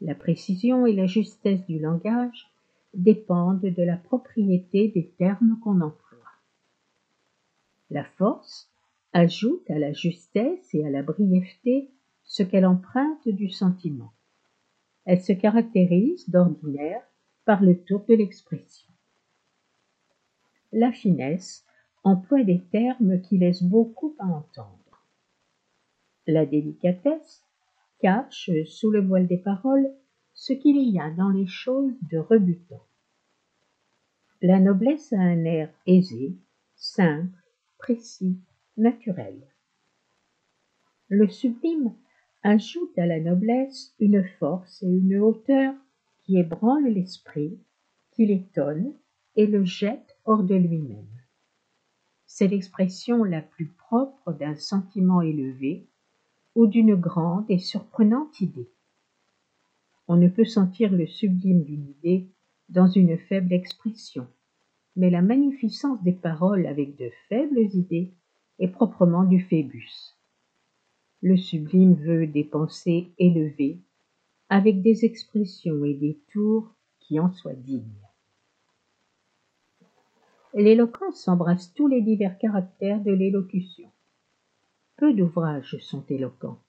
[0.00, 2.50] La précision et la justesse du langage
[2.94, 6.32] dépendent de la propriété des termes qu'on emploie.
[7.90, 8.70] La force
[9.14, 11.88] ajoute à la justesse et à la brièveté
[12.24, 14.12] ce qu'elle emprunte du sentiment.
[15.06, 17.02] Elle se caractérise d'ordinaire
[17.44, 18.92] par le tour de l'expression.
[20.72, 21.64] La finesse
[22.02, 25.06] emploie des termes qui laissent beaucoup à entendre.
[26.26, 27.44] La délicatesse
[28.00, 29.94] cache sous le voile des paroles
[30.32, 32.84] ce qu'il y a dans les choses de rebutant.
[34.42, 36.36] La noblesse a un air aisé,
[36.74, 37.38] simple,
[37.78, 38.40] précis,
[38.76, 39.40] naturel.
[41.08, 41.94] Le sublime
[42.42, 45.74] ajoute à la noblesse une force et une hauteur
[46.22, 47.58] qui ébranlent l'esprit,
[48.12, 48.94] qui l'étonne
[49.36, 51.08] et le jette hors de lui-même.
[52.26, 55.86] C'est l'expression la plus propre d'un sentiment élevé
[56.54, 58.70] ou d'une grande et surprenante idée.
[60.08, 62.28] On ne peut sentir le sublime d'une idée
[62.68, 64.26] dans une faible expression,
[64.96, 68.14] mais la magnificence des paroles avec de faibles idées
[68.58, 70.14] est proprement du phébus
[71.24, 73.80] le sublime veut des pensées élevées,
[74.50, 77.80] avec des expressions et des tours qui en soient dignes.
[80.52, 83.90] L'éloquence embrasse tous les divers caractères de l'élocution.
[84.98, 86.60] Peu d'ouvrages sont éloquents,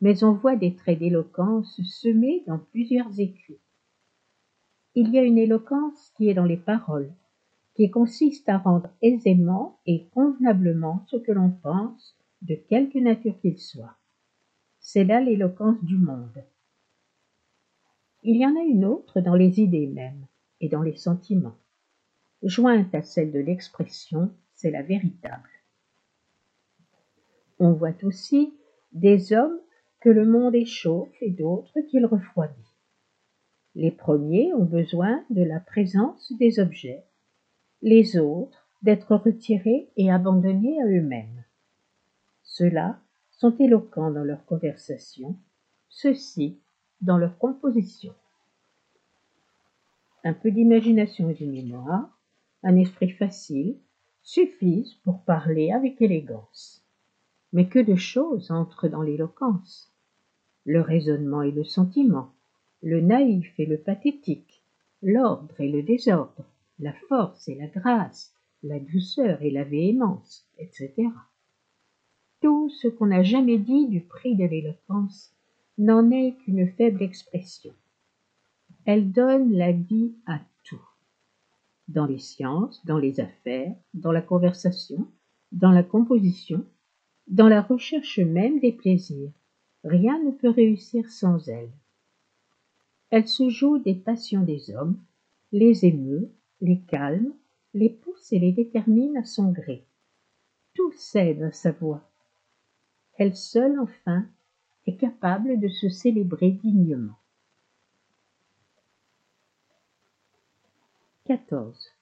[0.00, 3.58] mais on voit des traits d'éloquence semés dans plusieurs écrits.
[4.94, 7.12] Il y a une éloquence qui est dans les paroles,
[7.74, 13.58] qui consiste à rendre aisément et convenablement ce que l'on pense de quelque nature qu'il
[13.58, 13.96] soit.
[14.78, 16.44] C'est là l'éloquence du monde.
[18.22, 20.26] Il y en a une autre dans les idées mêmes
[20.60, 21.56] et dans les sentiments.
[22.42, 25.48] Jointe à celle de l'expression, c'est la véritable.
[27.58, 28.54] On voit aussi
[28.92, 29.58] des hommes
[30.00, 32.52] que le monde échauffe et d'autres qu'il refroidit.
[33.74, 37.04] Les premiers ont besoin de la présence des objets,
[37.84, 41.44] les autres d'être retirés et abandonnés à eux-mêmes.
[42.42, 42.98] Ceux-là
[43.30, 45.36] sont éloquents dans leur conversation,
[45.90, 46.58] ceux-ci
[47.02, 48.14] dans leur composition.
[50.24, 52.18] Un peu d'imagination et de mémoire,
[52.62, 53.76] un esprit facile,
[54.22, 56.82] suffisent pour parler avec élégance.
[57.52, 59.92] Mais que de choses entrent dans l'éloquence
[60.64, 62.32] Le raisonnement et le sentiment,
[62.82, 64.62] le naïf et le pathétique,
[65.02, 66.46] l'ordre et le désordre,
[66.78, 71.08] la force et la grâce, la douceur et la véhémence, etc
[72.44, 75.32] tout ce qu'on n'a jamais dit du prix de l'éloquence
[75.78, 77.72] n'en est qu'une faible expression.
[78.84, 80.86] Elle donne la vie à tout.
[81.88, 85.08] Dans les sciences, dans les affaires, dans la conversation,
[85.52, 86.66] dans la composition,
[87.28, 89.32] dans la recherche même des plaisirs,
[89.82, 91.72] rien ne peut réussir sans elle.
[93.08, 94.98] Elle se joue des passions des hommes,
[95.50, 96.30] les émeut,
[96.60, 97.32] les calme,
[97.74, 99.86] les pousse et les détermine à son gré.
[100.74, 102.02] Tout cède à sa voix
[103.16, 104.26] elle seule enfin
[104.86, 107.14] est capable de se célébrer dignement.
[111.26, 111.92] 14.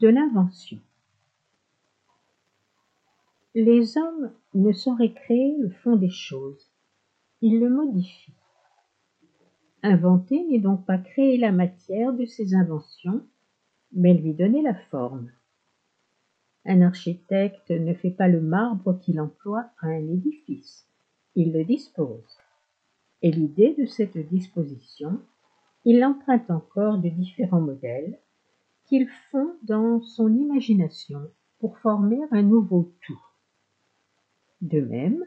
[0.00, 0.78] De l'invention.
[3.54, 6.70] Les hommes ne sauraient créer le fond des choses,
[7.40, 8.34] il le modifie.
[9.82, 13.26] Inventer n'est donc pas créer la matière de ses inventions,
[13.92, 15.30] mais lui donner la forme.
[16.64, 20.86] Un architecte ne fait pas le marbre qu'il emploie à un édifice,
[21.34, 22.38] il le dispose.
[23.22, 25.20] Et l'idée de cette disposition,
[25.84, 28.18] il l'emprunte encore de différents modèles
[28.84, 33.22] qu'il fond dans son imagination pour former un nouveau tout.
[34.60, 35.24] De même,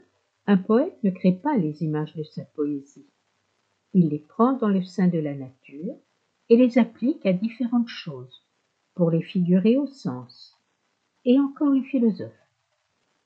[0.47, 3.07] un poète ne crée pas les images de sa poésie.
[3.93, 5.95] Il les prend dans le sein de la nature
[6.49, 8.45] et les applique à différentes choses
[8.95, 10.59] pour les figurer au sens.
[11.25, 12.31] Et encore le philosophe.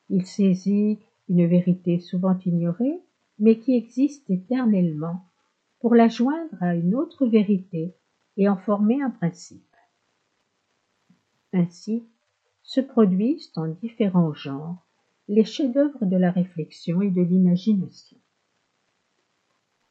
[0.10, 1.00] Il saisit
[1.30, 3.02] une vérité souvent ignorée,
[3.40, 5.26] mais qui existe éternellement,
[5.80, 7.94] pour la joindre à une autre vérité
[8.38, 9.62] et en former un principe.
[11.54, 12.04] Ainsi
[12.64, 14.86] se produisent en différents genres
[15.28, 18.18] les chefs-d'œuvre de la réflexion et de l'imagination.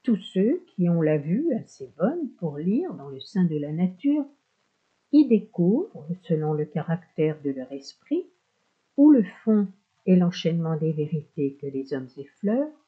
[0.03, 3.73] Tous ceux qui ont la vue assez bonne pour lire dans le sein de la
[3.73, 4.27] nature
[5.15, 8.27] y découvrent, selon le caractère de leur esprit,
[8.97, 9.69] ou le fond
[10.07, 12.85] et l'enchaînement des vérités que les hommes effleurent,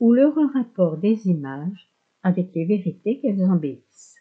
[0.00, 1.92] ou leur rapport des images
[2.22, 4.16] avec les vérités qu'elles embellissent.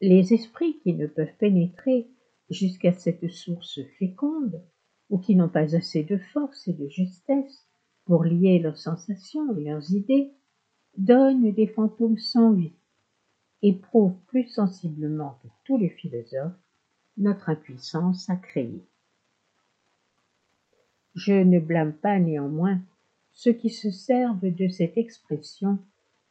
[0.00, 2.08] Les esprits qui ne peuvent pénétrer
[2.48, 4.62] jusqu'à cette source féconde,
[5.10, 7.66] ou qui n'ont pas assez de force et de justesse
[8.06, 10.30] pour lier leurs sensations et leurs idées,
[10.96, 12.72] donnent des fantômes sans vie,
[13.62, 16.58] éprouvent plus sensiblement que tous les philosophes
[17.16, 18.82] notre impuissance à créer.
[21.14, 22.80] Je ne blâme pas néanmoins
[23.32, 25.78] ceux qui se servent de cette expression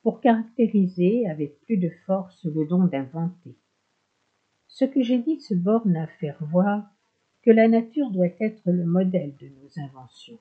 [0.03, 3.55] pour caractériser avec plus de force le don d'inventer.
[4.67, 6.89] Ce que j'ai dit se borne à faire voir
[7.41, 10.39] que la nature doit être le modèle de nos inventions,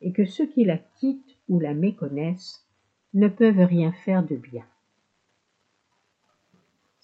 [0.00, 2.64] et que ceux qui la quittent ou la méconnaissent
[3.14, 4.64] ne peuvent rien faire de bien.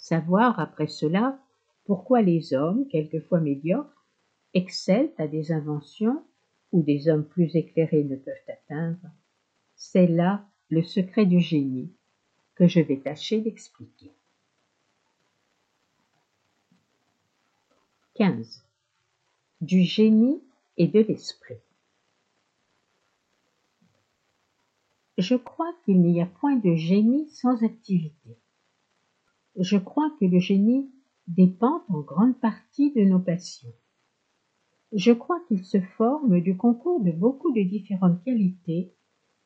[0.04, 1.40] Savoir après cela
[1.86, 4.04] pourquoi les hommes, quelquefois médiocres,
[4.52, 6.22] excellent à des inventions
[6.72, 9.08] où des hommes plus éclairés ne peuvent atteindre,
[9.76, 11.90] c'est là le secret du génie
[12.54, 14.12] que je vais tâcher d'expliquer.
[18.16, 18.62] 15.
[19.62, 20.42] Du génie
[20.76, 21.62] et de l'esprit.
[25.16, 28.36] Je crois qu'il n'y a point de génie sans activité.
[29.58, 30.90] Je crois que le génie
[31.28, 33.72] dépend en grande partie de nos passions
[34.94, 38.92] je crois qu'il se forme du concours de beaucoup de différentes qualités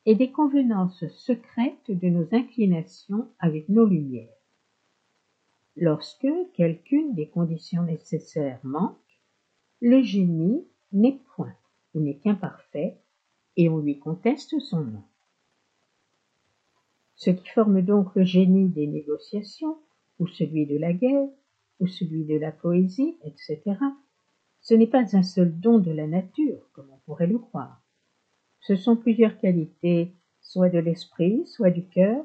[0.05, 4.29] et des convenances secrètes de nos inclinations avec nos lumières.
[5.75, 8.97] Lorsque quelqu'une des conditions nécessaires manque,
[9.81, 11.55] le génie n'est point
[11.95, 12.99] ou n'est qu'imparfait
[13.57, 15.05] et on lui conteste son nom.
[17.15, 19.79] Ce qui forme donc le génie des négociations,
[20.19, 21.29] ou celui de la guerre,
[21.81, 23.63] ou celui de la poésie, etc.,
[24.61, 27.83] ce n'est pas un seul don de la nature, comme on pourrait le croire.
[28.61, 32.25] Ce sont plusieurs qualités, soit de l'esprit, soit du cœur,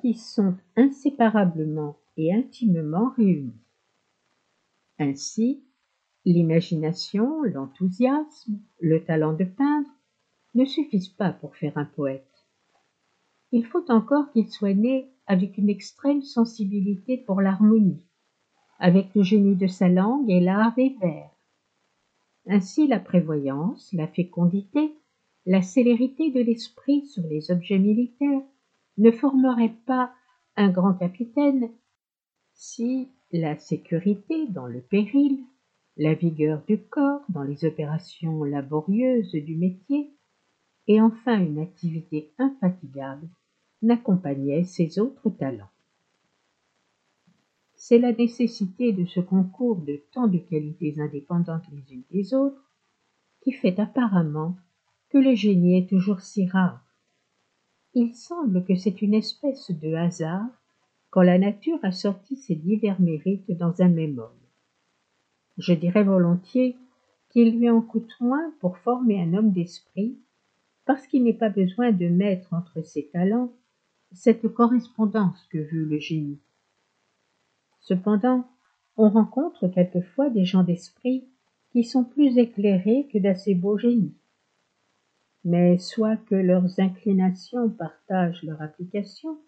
[0.00, 3.56] qui sont inséparablement et intimement réunies.
[4.98, 5.62] Ainsi,
[6.24, 9.90] l'imagination, l'enthousiasme, le talent de peindre
[10.54, 12.46] ne suffisent pas pour faire un poète.
[13.52, 18.02] Il faut encore qu'il soit né avec une extrême sensibilité pour l'harmonie,
[18.78, 21.30] avec le génie de sa langue et l'art des vers.
[22.46, 24.94] Ainsi la prévoyance, la fécondité,
[25.46, 28.42] la célérité de l'esprit sur les objets militaires
[28.98, 30.12] ne formeraient pas
[30.56, 31.70] un grand capitaine
[32.54, 35.44] si la sécurité dans le péril,
[35.96, 40.12] la vigueur du corps dans les opérations laborieuses du métier,
[40.86, 43.28] et enfin une activité infatigable
[43.86, 45.70] n'accompagnaient ces autres talents
[47.76, 52.64] c'est la nécessité de ce concours de tant de qualités indépendantes les unes des autres
[53.42, 54.56] qui fait apparemment
[55.10, 56.82] que le génie est toujours si rare.
[57.94, 60.48] Il semble que c'est une espèce de hasard
[61.10, 64.32] quand la nature a sorti ces divers mérites dans un même homme.
[65.58, 66.76] Je dirais volontiers
[67.30, 70.18] qu'il lui en coûte moins pour former un homme d'esprit,
[70.86, 73.52] parce qu'il n'est pas besoin de mettre entre ses talents
[74.16, 76.40] cette correspondance que veut le génie.
[77.80, 78.48] Cependant,
[78.96, 81.28] on rencontre quelquefois des gens d'esprit
[81.70, 84.16] qui sont plus éclairés que d'assez beaux génies.
[85.44, 89.38] Mais soit que leurs inclinations partagent leur application,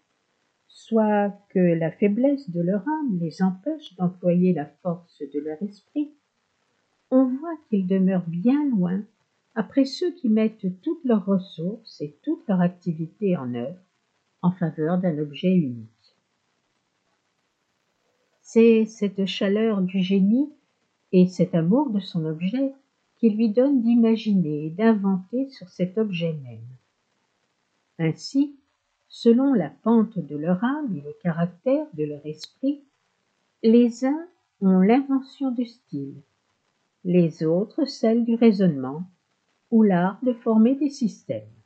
[0.69, 6.13] soit que la faiblesse de leur âme les empêche d'employer la force de leur esprit,
[7.11, 9.03] on voit qu'ils demeurent bien loin
[9.55, 13.81] après ceux qui mettent toutes leurs ressources et toute leur activité en œuvre
[14.43, 15.89] en faveur d'un objet unique.
[18.41, 20.51] C'est cette chaleur du génie
[21.13, 22.73] et cet amour de son objet
[23.17, 26.65] qui lui donne d'imaginer et d'inventer sur cet objet même.
[27.99, 28.55] Ainsi,
[29.09, 32.81] selon la pente de leur âme et le caractère de leur esprit,
[33.63, 34.27] les uns
[34.61, 36.15] ont l'invention du style,
[37.05, 39.03] les autres celle du raisonnement
[39.71, 41.58] ou l'art de former des systèmes.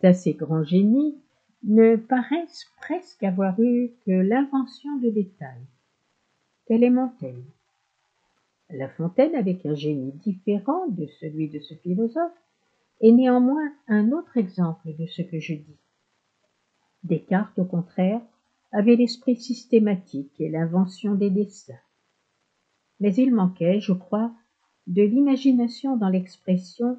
[0.00, 1.16] D'assez grands génies
[1.64, 5.66] ne paraissent presque avoir eu que l'invention de détails.
[6.66, 7.44] Tel est Montaigne.
[8.70, 12.36] La Fontaine, avec un génie différent de celui de ce philosophe,
[13.00, 15.78] est néanmoins un autre exemple de ce que je dis.
[17.02, 18.20] Descartes, au contraire,
[18.70, 21.74] avait l'esprit systématique et l'invention des dessins.
[23.00, 24.32] Mais il manquait, je crois,
[24.86, 26.98] de l'imagination dans l'expression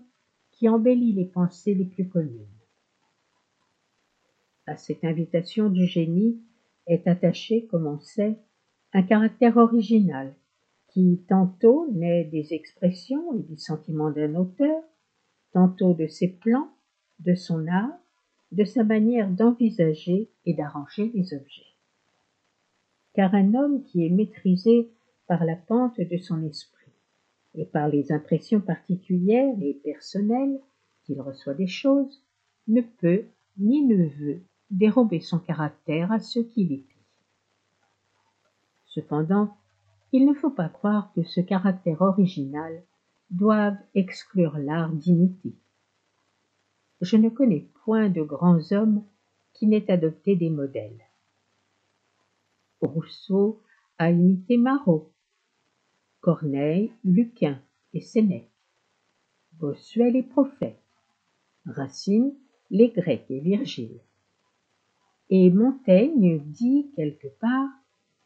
[0.52, 2.59] qui embellit les pensées les plus communes.
[4.70, 6.40] À cette invitation du génie
[6.86, 8.38] est attaché, comme on sait,
[8.94, 10.36] un caractère original
[10.90, 14.80] qui tantôt naît des expressions et des sentiments d'un auteur,
[15.54, 16.70] tantôt de ses plans,
[17.18, 17.98] de son art,
[18.52, 21.74] de sa manière d'envisager et d'arranger les objets.
[23.16, 24.92] Car un homme qui est maîtrisé
[25.26, 26.94] par la pente de son esprit
[27.56, 30.60] et par les impressions particulières et personnelles
[31.06, 32.24] qu'il reçoit des choses,
[32.68, 33.24] ne peut
[33.58, 36.96] ni ne veut dérober son caractère à ceux qui l'épient.
[38.86, 39.56] Cependant,
[40.12, 42.84] il ne faut pas croire que ce caractère original
[43.30, 45.54] doive exclure l'art d'imiter.
[47.02, 49.04] Je ne connais point de grands hommes
[49.54, 51.06] qui n'aient adopté des modèles.
[52.82, 53.62] Rousseau
[53.98, 55.12] a imité Marot,
[56.22, 57.62] Corneille, Lucain
[57.94, 58.52] et Sénèque,
[59.54, 60.82] Bossuet les prophètes,
[61.66, 62.34] Racine
[62.72, 64.00] les Grecs et Virgile.
[65.32, 67.70] Et Montaigne dit quelque part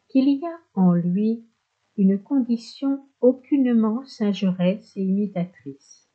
[0.08, 1.43] qu'il y a en lui
[1.97, 6.08] une condition aucunement singeresse et imitatrice.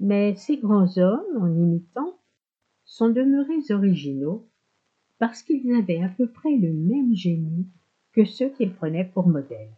[0.00, 2.18] Mais ces grands hommes, en imitant,
[2.84, 4.46] sont demeurés originaux
[5.18, 7.66] parce qu'ils avaient à peu près le même génie
[8.12, 9.72] que ceux qu'ils prenaient pour modèles.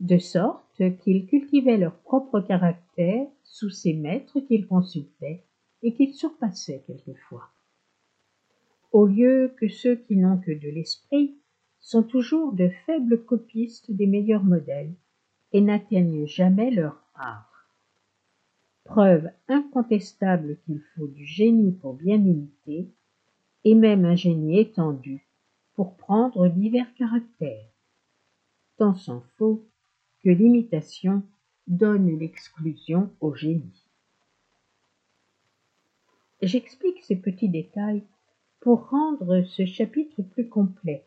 [0.00, 5.44] De sorte qu'ils cultivaient leur propre caractère sous ces maîtres qu'ils consultaient
[5.82, 7.50] et qu'ils surpassaient quelquefois.
[8.92, 11.36] Au lieu que ceux qui n'ont que de l'esprit
[11.80, 14.94] sont toujours de faibles copistes des meilleurs modèles
[15.52, 17.70] et n'atteignent jamais leur art.
[18.84, 22.88] Preuve incontestable qu'il faut du génie pour bien imiter,
[23.64, 25.26] et même un génie étendu
[25.74, 27.68] pour prendre divers caractères.
[28.76, 29.64] Tant s'en faut
[30.22, 31.22] que l'imitation
[31.66, 33.84] donne l'exclusion au génie.
[36.42, 38.04] J'explique ces petits détails
[38.66, 41.06] pour rendre ce chapitre plus complet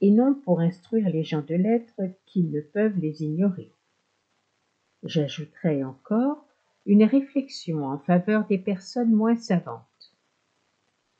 [0.00, 3.70] et non pour instruire les gens de lettres qui ne peuvent les ignorer.
[5.02, 6.46] J'ajouterai encore
[6.86, 10.14] une réflexion en faveur des personnes moins savantes.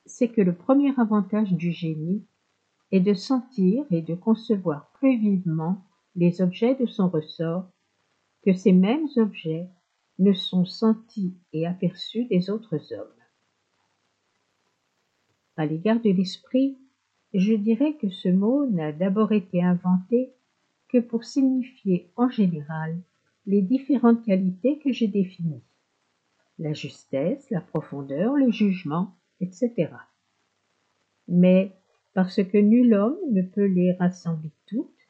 [0.07, 2.25] C'est que le premier avantage du génie
[2.91, 5.85] est de sentir et de concevoir plus vivement
[6.16, 7.66] les objets de son ressort
[8.43, 9.69] que ces mêmes objets
[10.19, 13.18] ne sont sentis et aperçus des autres hommes.
[15.59, 16.79] À l'égard de l'esprit,
[17.35, 20.33] je dirais que ce mot n'a d'abord été inventé
[20.89, 22.97] que pour signifier en général
[23.45, 25.63] les différentes qualités que j'ai définies
[26.61, 29.91] la justesse, la profondeur, le jugement, etc.
[31.27, 31.73] Mais
[32.15, 35.09] parce que nul homme ne peut les rassembler toutes,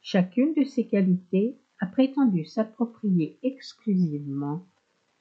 [0.00, 4.66] chacune de ces qualités a prétendu s'approprier exclusivement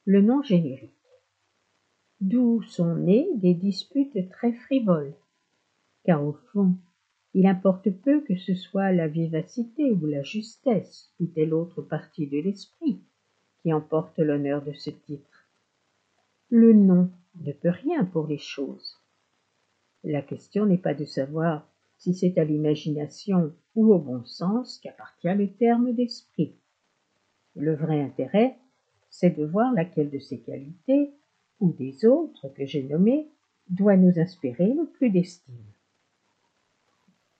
[0.05, 0.91] le nom générique.
[2.21, 5.13] D'où sont nées des disputes très frivoles
[6.05, 6.75] car au fond,
[7.33, 12.27] il importe peu que ce soit la vivacité ou la justesse ou telle autre partie
[12.27, 13.01] de l'esprit
[13.61, 15.49] qui emporte l'honneur de ce titre.
[16.49, 17.09] Le nom
[17.41, 19.01] ne peut rien pour les choses.
[20.03, 25.33] La question n'est pas de savoir si c'est à l'imagination ou au bon sens qu'appartient
[25.33, 26.53] le terme d'esprit.
[27.55, 28.57] Le vrai intérêt,
[29.09, 31.11] c'est de voir laquelle de ces qualités,
[31.59, 33.27] ou des autres que j'ai nommées,
[33.69, 35.55] doit nous inspirer le plus d'estime.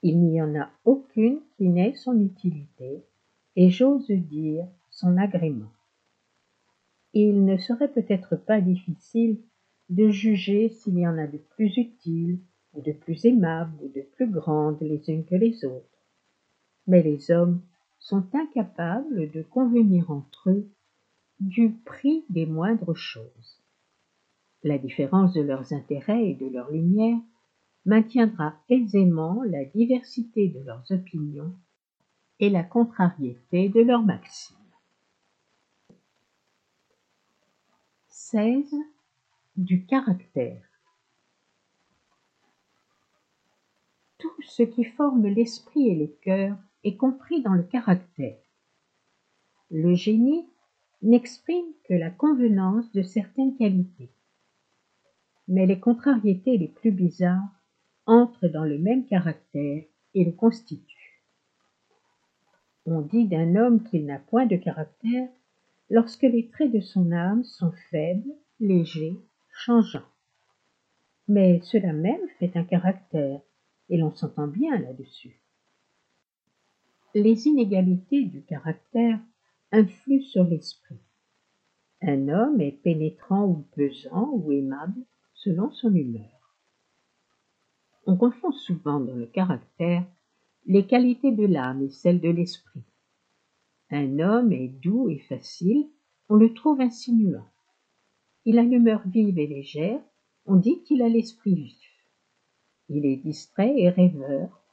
[0.01, 3.03] Il n'y en a aucune qui n'ait son utilité,
[3.55, 5.71] et j'ose dire son agrément.
[7.13, 9.39] Il ne serait peut-être pas difficile
[9.89, 12.39] de juger s'il y en a de plus utiles,
[12.73, 15.85] ou de plus aimables, ou de plus grandes les unes que les autres.
[16.87, 17.61] Mais les hommes
[17.99, 20.67] sont incapables de convenir entre eux
[21.39, 23.64] du prix des moindres choses.
[24.65, 27.19] La différence de leurs intérêts et de leurs lumières
[27.85, 31.53] maintiendra aisément la diversité de leurs opinions
[32.39, 34.57] et la contrariété de leurs maximes.
[38.09, 38.73] 16.
[39.55, 40.63] Du caractère.
[44.17, 48.41] Tout ce qui forme l'esprit et le cœur est compris dans le caractère.
[49.69, 50.49] Le génie
[51.03, 54.09] n'exprime que la convenance de certaines qualités.
[55.47, 57.49] Mais les contrariétés les plus bizarres
[58.05, 59.83] entrent dans le même caractère
[60.13, 61.23] et le constituent.
[62.85, 65.27] On dit d'un homme qu'il n'a point de caractère
[65.89, 69.19] lorsque les traits de son âme sont faibles, légers,
[69.51, 70.05] changeants.
[71.27, 73.41] Mais cela même fait un caractère,
[73.89, 75.39] et l'on s'entend bien là-dessus.
[77.15, 79.19] Les inégalités du caractère
[79.71, 80.99] influent sur l'esprit.
[82.01, 85.01] Un homme est pénétrant ou pesant ou aimable
[85.45, 86.57] selon son humeur.
[88.07, 90.03] On confond souvent dans le caractère
[90.65, 92.83] les qualités de l'âme et celles de l'esprit.
[93.91, 95.87] Un homme est doux et facile,
[96.29, 97.45] on le trouve insinuant.
[98.45, 100.01] Il a l'humeur vive et légère,
[100.47, 101.91] on dit qu'il a l'esprit vif.
[102.89, 104.63] Il est distrait et rêveur,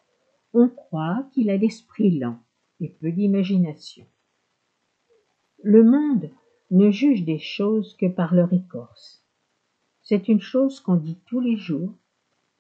[0.55, 2.39] on croit qu'il a l'esprit lent
[2.81, 4.07] et peu d'imagination.
[5.63, 6.31] Le monde
[6.71, 9.22] ne juge des choses que par leur écorce.
[10.13, 11.95] C'est une chose qu'on dit tous les jours,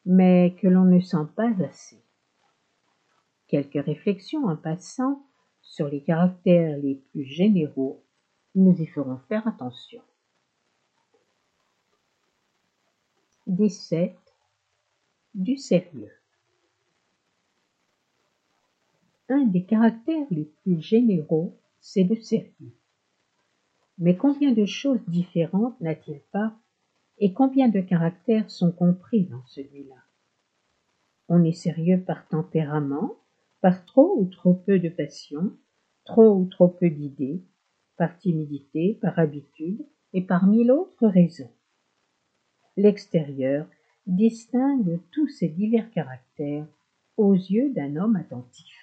[0.06, 2.02] mais que l'on ne sent pas assez.
[3.46, 5.22] Quelques réflexions en passant
[5.60, 8.02] sur les caractères les plus généraux,
[8.54, 10.00] nous y ferons faire attention.
[13.48, 14.16] 17.
[15.34, 16.16] Du sérieux.
[19.28, 22.74] Un des caractères les plus généraux, c'est le sérieux.
[23.98, 26.56] Mais combien de choses différentes n'a-t-il pas
[27.24, 29.94] et combien de caractères sont compris dans celui-là?
[31.28, 33.14] On est sérieux par tempérament,
[33.60, 35.56] par trop ou trop peu de passion,
[36.04, 37.40] trop ou trop peu d'idées,
[37.96, 41.52] par timidité, par habitude et par mille autres raisons.
[42.76, 43.68] L'extérieur
[44.08, 46.66] distingue tous ces divers caractères
[47.16, 48.74] aux yeux d'un homme attentif.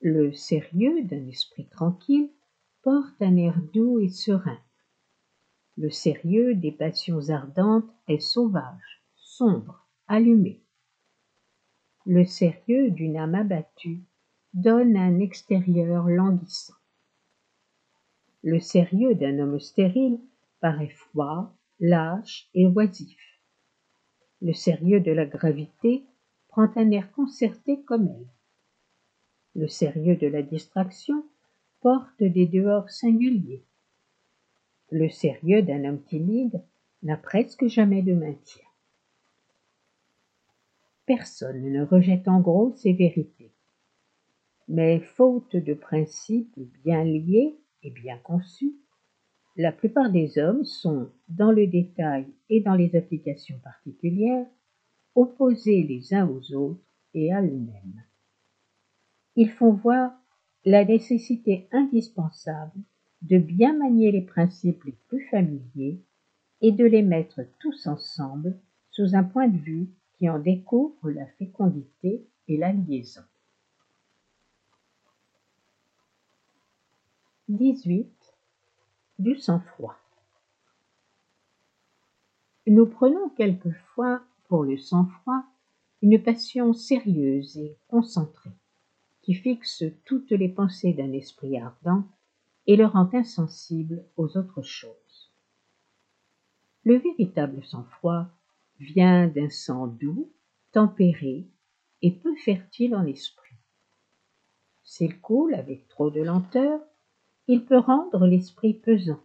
[0.00, 2.28] Le sérieux d'un esprit tranquille
[2.82, 4.58] porte un air doux et serein.
[5.80, 10.60] Le sérieux des passions ardentes est sauvage, sombre, allumé.
[12.04, 14.04] Le sérieux d'une âme abattue
[14.52, 16.74] donne un extérieur languissant.
[18.42, 20.20] Le sérieux d'un homme stérile
[20.60, 23.40] paraît froid, lâche et oisif.
[24.42, 26.04] Le sérieux de la gravité
[26.48, 28.28] prend un air concerté comme elle.
[29.54, 31.24] Le sérieux de la distraction
[31.80, 33.64] porte des dehors singuliers.
[34.90, 36.62] Le sérieux d'un homme timide
[37.02, 38.66] n'a presque jamais de maintien.
[41.06, 43.52] Personne ne rejette en gros ces vérités.
[44.68, 48.74] Mais faute de principes bien liés et bien conçus,
[49.56, 54.46] la plupart des hommes sont, dans le détail et dans les applications particulières,
[55.14, 56.84] opposés les uns aux autres
[57.14, 58.04] et à eux-mêmes.
[59.36, 60.12] Ils font voir
[60.64, 62.80] la nécessité indispensable
[63.22, 66.00] de bien manier les principes les plus familiers
[66.60, 68.58] et de les mettre tous ensemble
[68.90, 73.22] sous un point de vue qui en découvre la fécondité et la liaison.
[77.48, 78.08] 18.
[79.18, 79.96] Du sang-froid.
[82.66, 85.42] Nous prenons quelquefois pour le sang-froid
[86.02, 88.52] une passion sérieuse et concentrée
[89.22, 92.04] qui fixe toutes les pensées d'un esprit ardent
[92.66, 95.30] et le rend insensible aux autres choses.
[96.84, 98.26] Le véritable sang-froid
[98.78, 100.30] vient d'un sang doux,
[100.72, 101.46] tempéré
[102.02, 103.56] et peu fertile en esprit.
[104.82, 106.80] S'il coule avec trop de lenteur,
[107.46, 109.20] il peut rendre l'esprit pesant.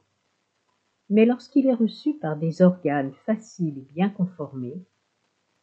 [1.10, 4.84] Mais lorsqu'il est reçu par des organes faciles et bien conformés,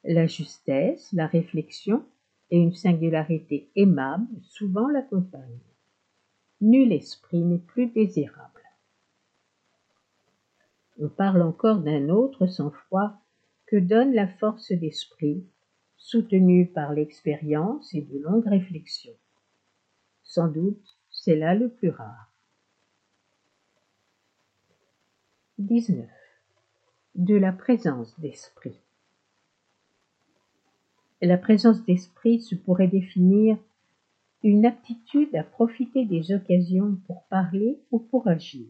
[0.04, 2.04] la justesse, la réflexion
[2.50, 5.71] et une singularité aimable souvent l'accompagnent.
[6.62, 8.62] Nul esprit n'est plus désirable.
[11.00, 13.14] On parle encore d'un autre sang-froid
[13.66, 15.44] que donne la force d'esprit,
[15.96, 19.16] soutenue par l'expérience et de longues réflexions.
[20.22, 22.30] Sans doute, c'est là le plus rare.
[25.58, 26.08] 19.
[27.16, 28.78] De la présence d'esprit.
[31.20, 33.58] La présence d'esprit se pourrait définir
[34.43, 38.66] une aptitude à profiter des occasions pour parler ou pour agir.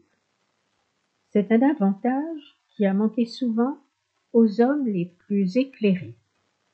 [1.31, 3.79] C'est un avantage qui a manqué souvent
[4.33, 6.17] aux hommes les plus éclairés,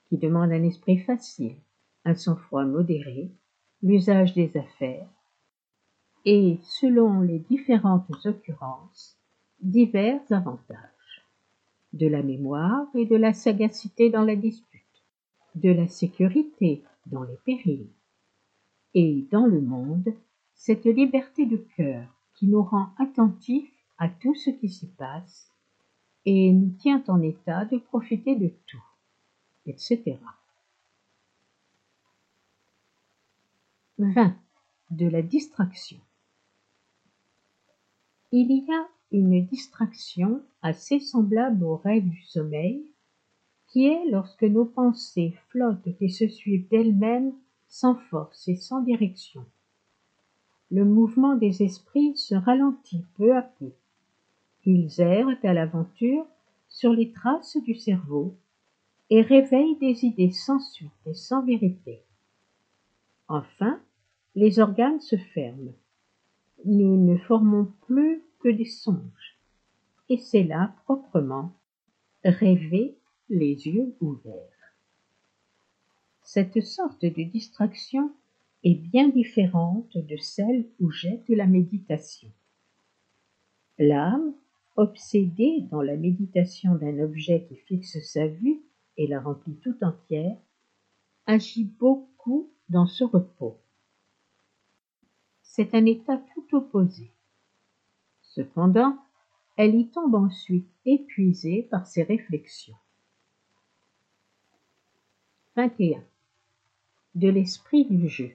[0.08, 1.56] qui demandent un esprit facile,
[2.04, 3.30] un sang-froid modéré,
[3.82, 5.08] l'usage des affaires,
[6.24, 9.16] et, selon les différentes occurrences,
[9.60, 11.24] divers avantages,
[11.92, 14.82] de la mémoire et de la sagacité dans la dispute,
[15.54, 17.88] de la sécurité dans les périls,
[18.94, 20.14] et dans le monde,
[20.54, 25.52] cette liberté de cœur qui nous rend attentifs à tout ce qui s'y passe
[26.24, 28.84] et nous tient en état de profiter de tout,
[29.66, 30.16] etc.
[33.98, 34.36] 20.
[34.90, 35.98] De la distraction.
[38.30, 42.84] Il y a une distraction assez semblable au rêve du sommeil,
[43.68, 47.32] qui est lorsque nos pensées flottent et se suivent d'elles-mêmes
[47.68, 49.44] sans force et sans direction.
[50.70, 53.72] Le mouvement des esprits se ralentit peu à peu.
[54.64, 56.26] Ils errent à l'aventure
[56.68, 58.36] sur les traces du cerveau
[59.10, 62.02] et réveillent des idées sans suite et sans vérité.
[63.28, 63.80] Enfin,
[64.34, 65.72] les organes se ferment.
[66.64, 69.38] Nous ne formons plus que des songes.
[70.08, 71.52] Et c'est là, proprement,
[72.24, 72.98] rêver
[73.28, 74.57] les yeux ouverts.
[76.30, 78.12] Cette sorte de distraction
[78.62, 82.30] est bien différente de celle où jette la méditation.
[83.78, 84.34] L'âme,
[84.76, 88.60] obsédée dans la méditation d'un objet qui fixe sa vue
[88.98, 90.36] et la remplit tout entière,
[91.24, 93.56] agit beaucoup dans ce repos.
[95.40, 97.10] C'est un état tout opposé.
[98.20, 98.98] Cependant,
[99.56, 102.76] elle y tombe ensuite épuisée par ses réflexions.
[105.56, 106.04] 21.
[107.18, 108.30] De l'esprit du jeu.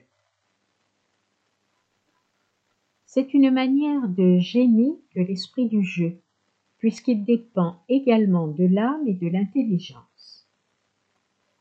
[3.06, 6.18] C'est une manière de génie que l'esprit du jeu,
[6.76, 10.46] puisqu'il dépend également de l'âme et de l'intelligence.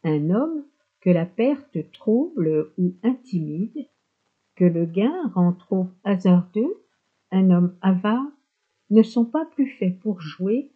[0.04, 0.66] Un homme
[1.00, 3.88] que la perte trouble ou intimide,
[4.58, 6.76] que le gain rend trop hasardeux,
[7.32, 8.34] un homme avare,
[8.90, 10.72] ne sont pas plus faits pour jouer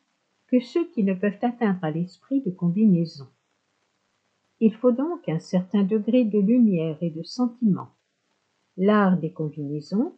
[0.47, 3.27] que ceux qui ne peuvent atteindre à l'esprit de combinaison.
[4.59, 7.89] Il faut donc un certain degré de lumière et de sentiment,
[8.75, 10.13] l'art des combinaisons,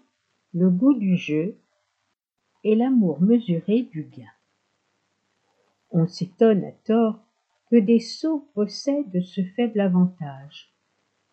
[0.54, 1.58] le goût du jeu
[2.64, 4.32] et l'amour mesuré du gain.
[5.92, 7.20] On s'étonne à tort
[7.70, 10.74] que des sots possèdent ce faible avantage.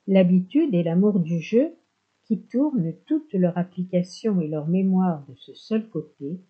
[0.07, 1.75] L'habitude et l'amour du jeu
[2.27, 6.41] qui tournent toute leur application et leur mémoire de ce seul côté,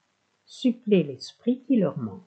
[0.47, 2.23] suppléent l'esprit qui leur manque.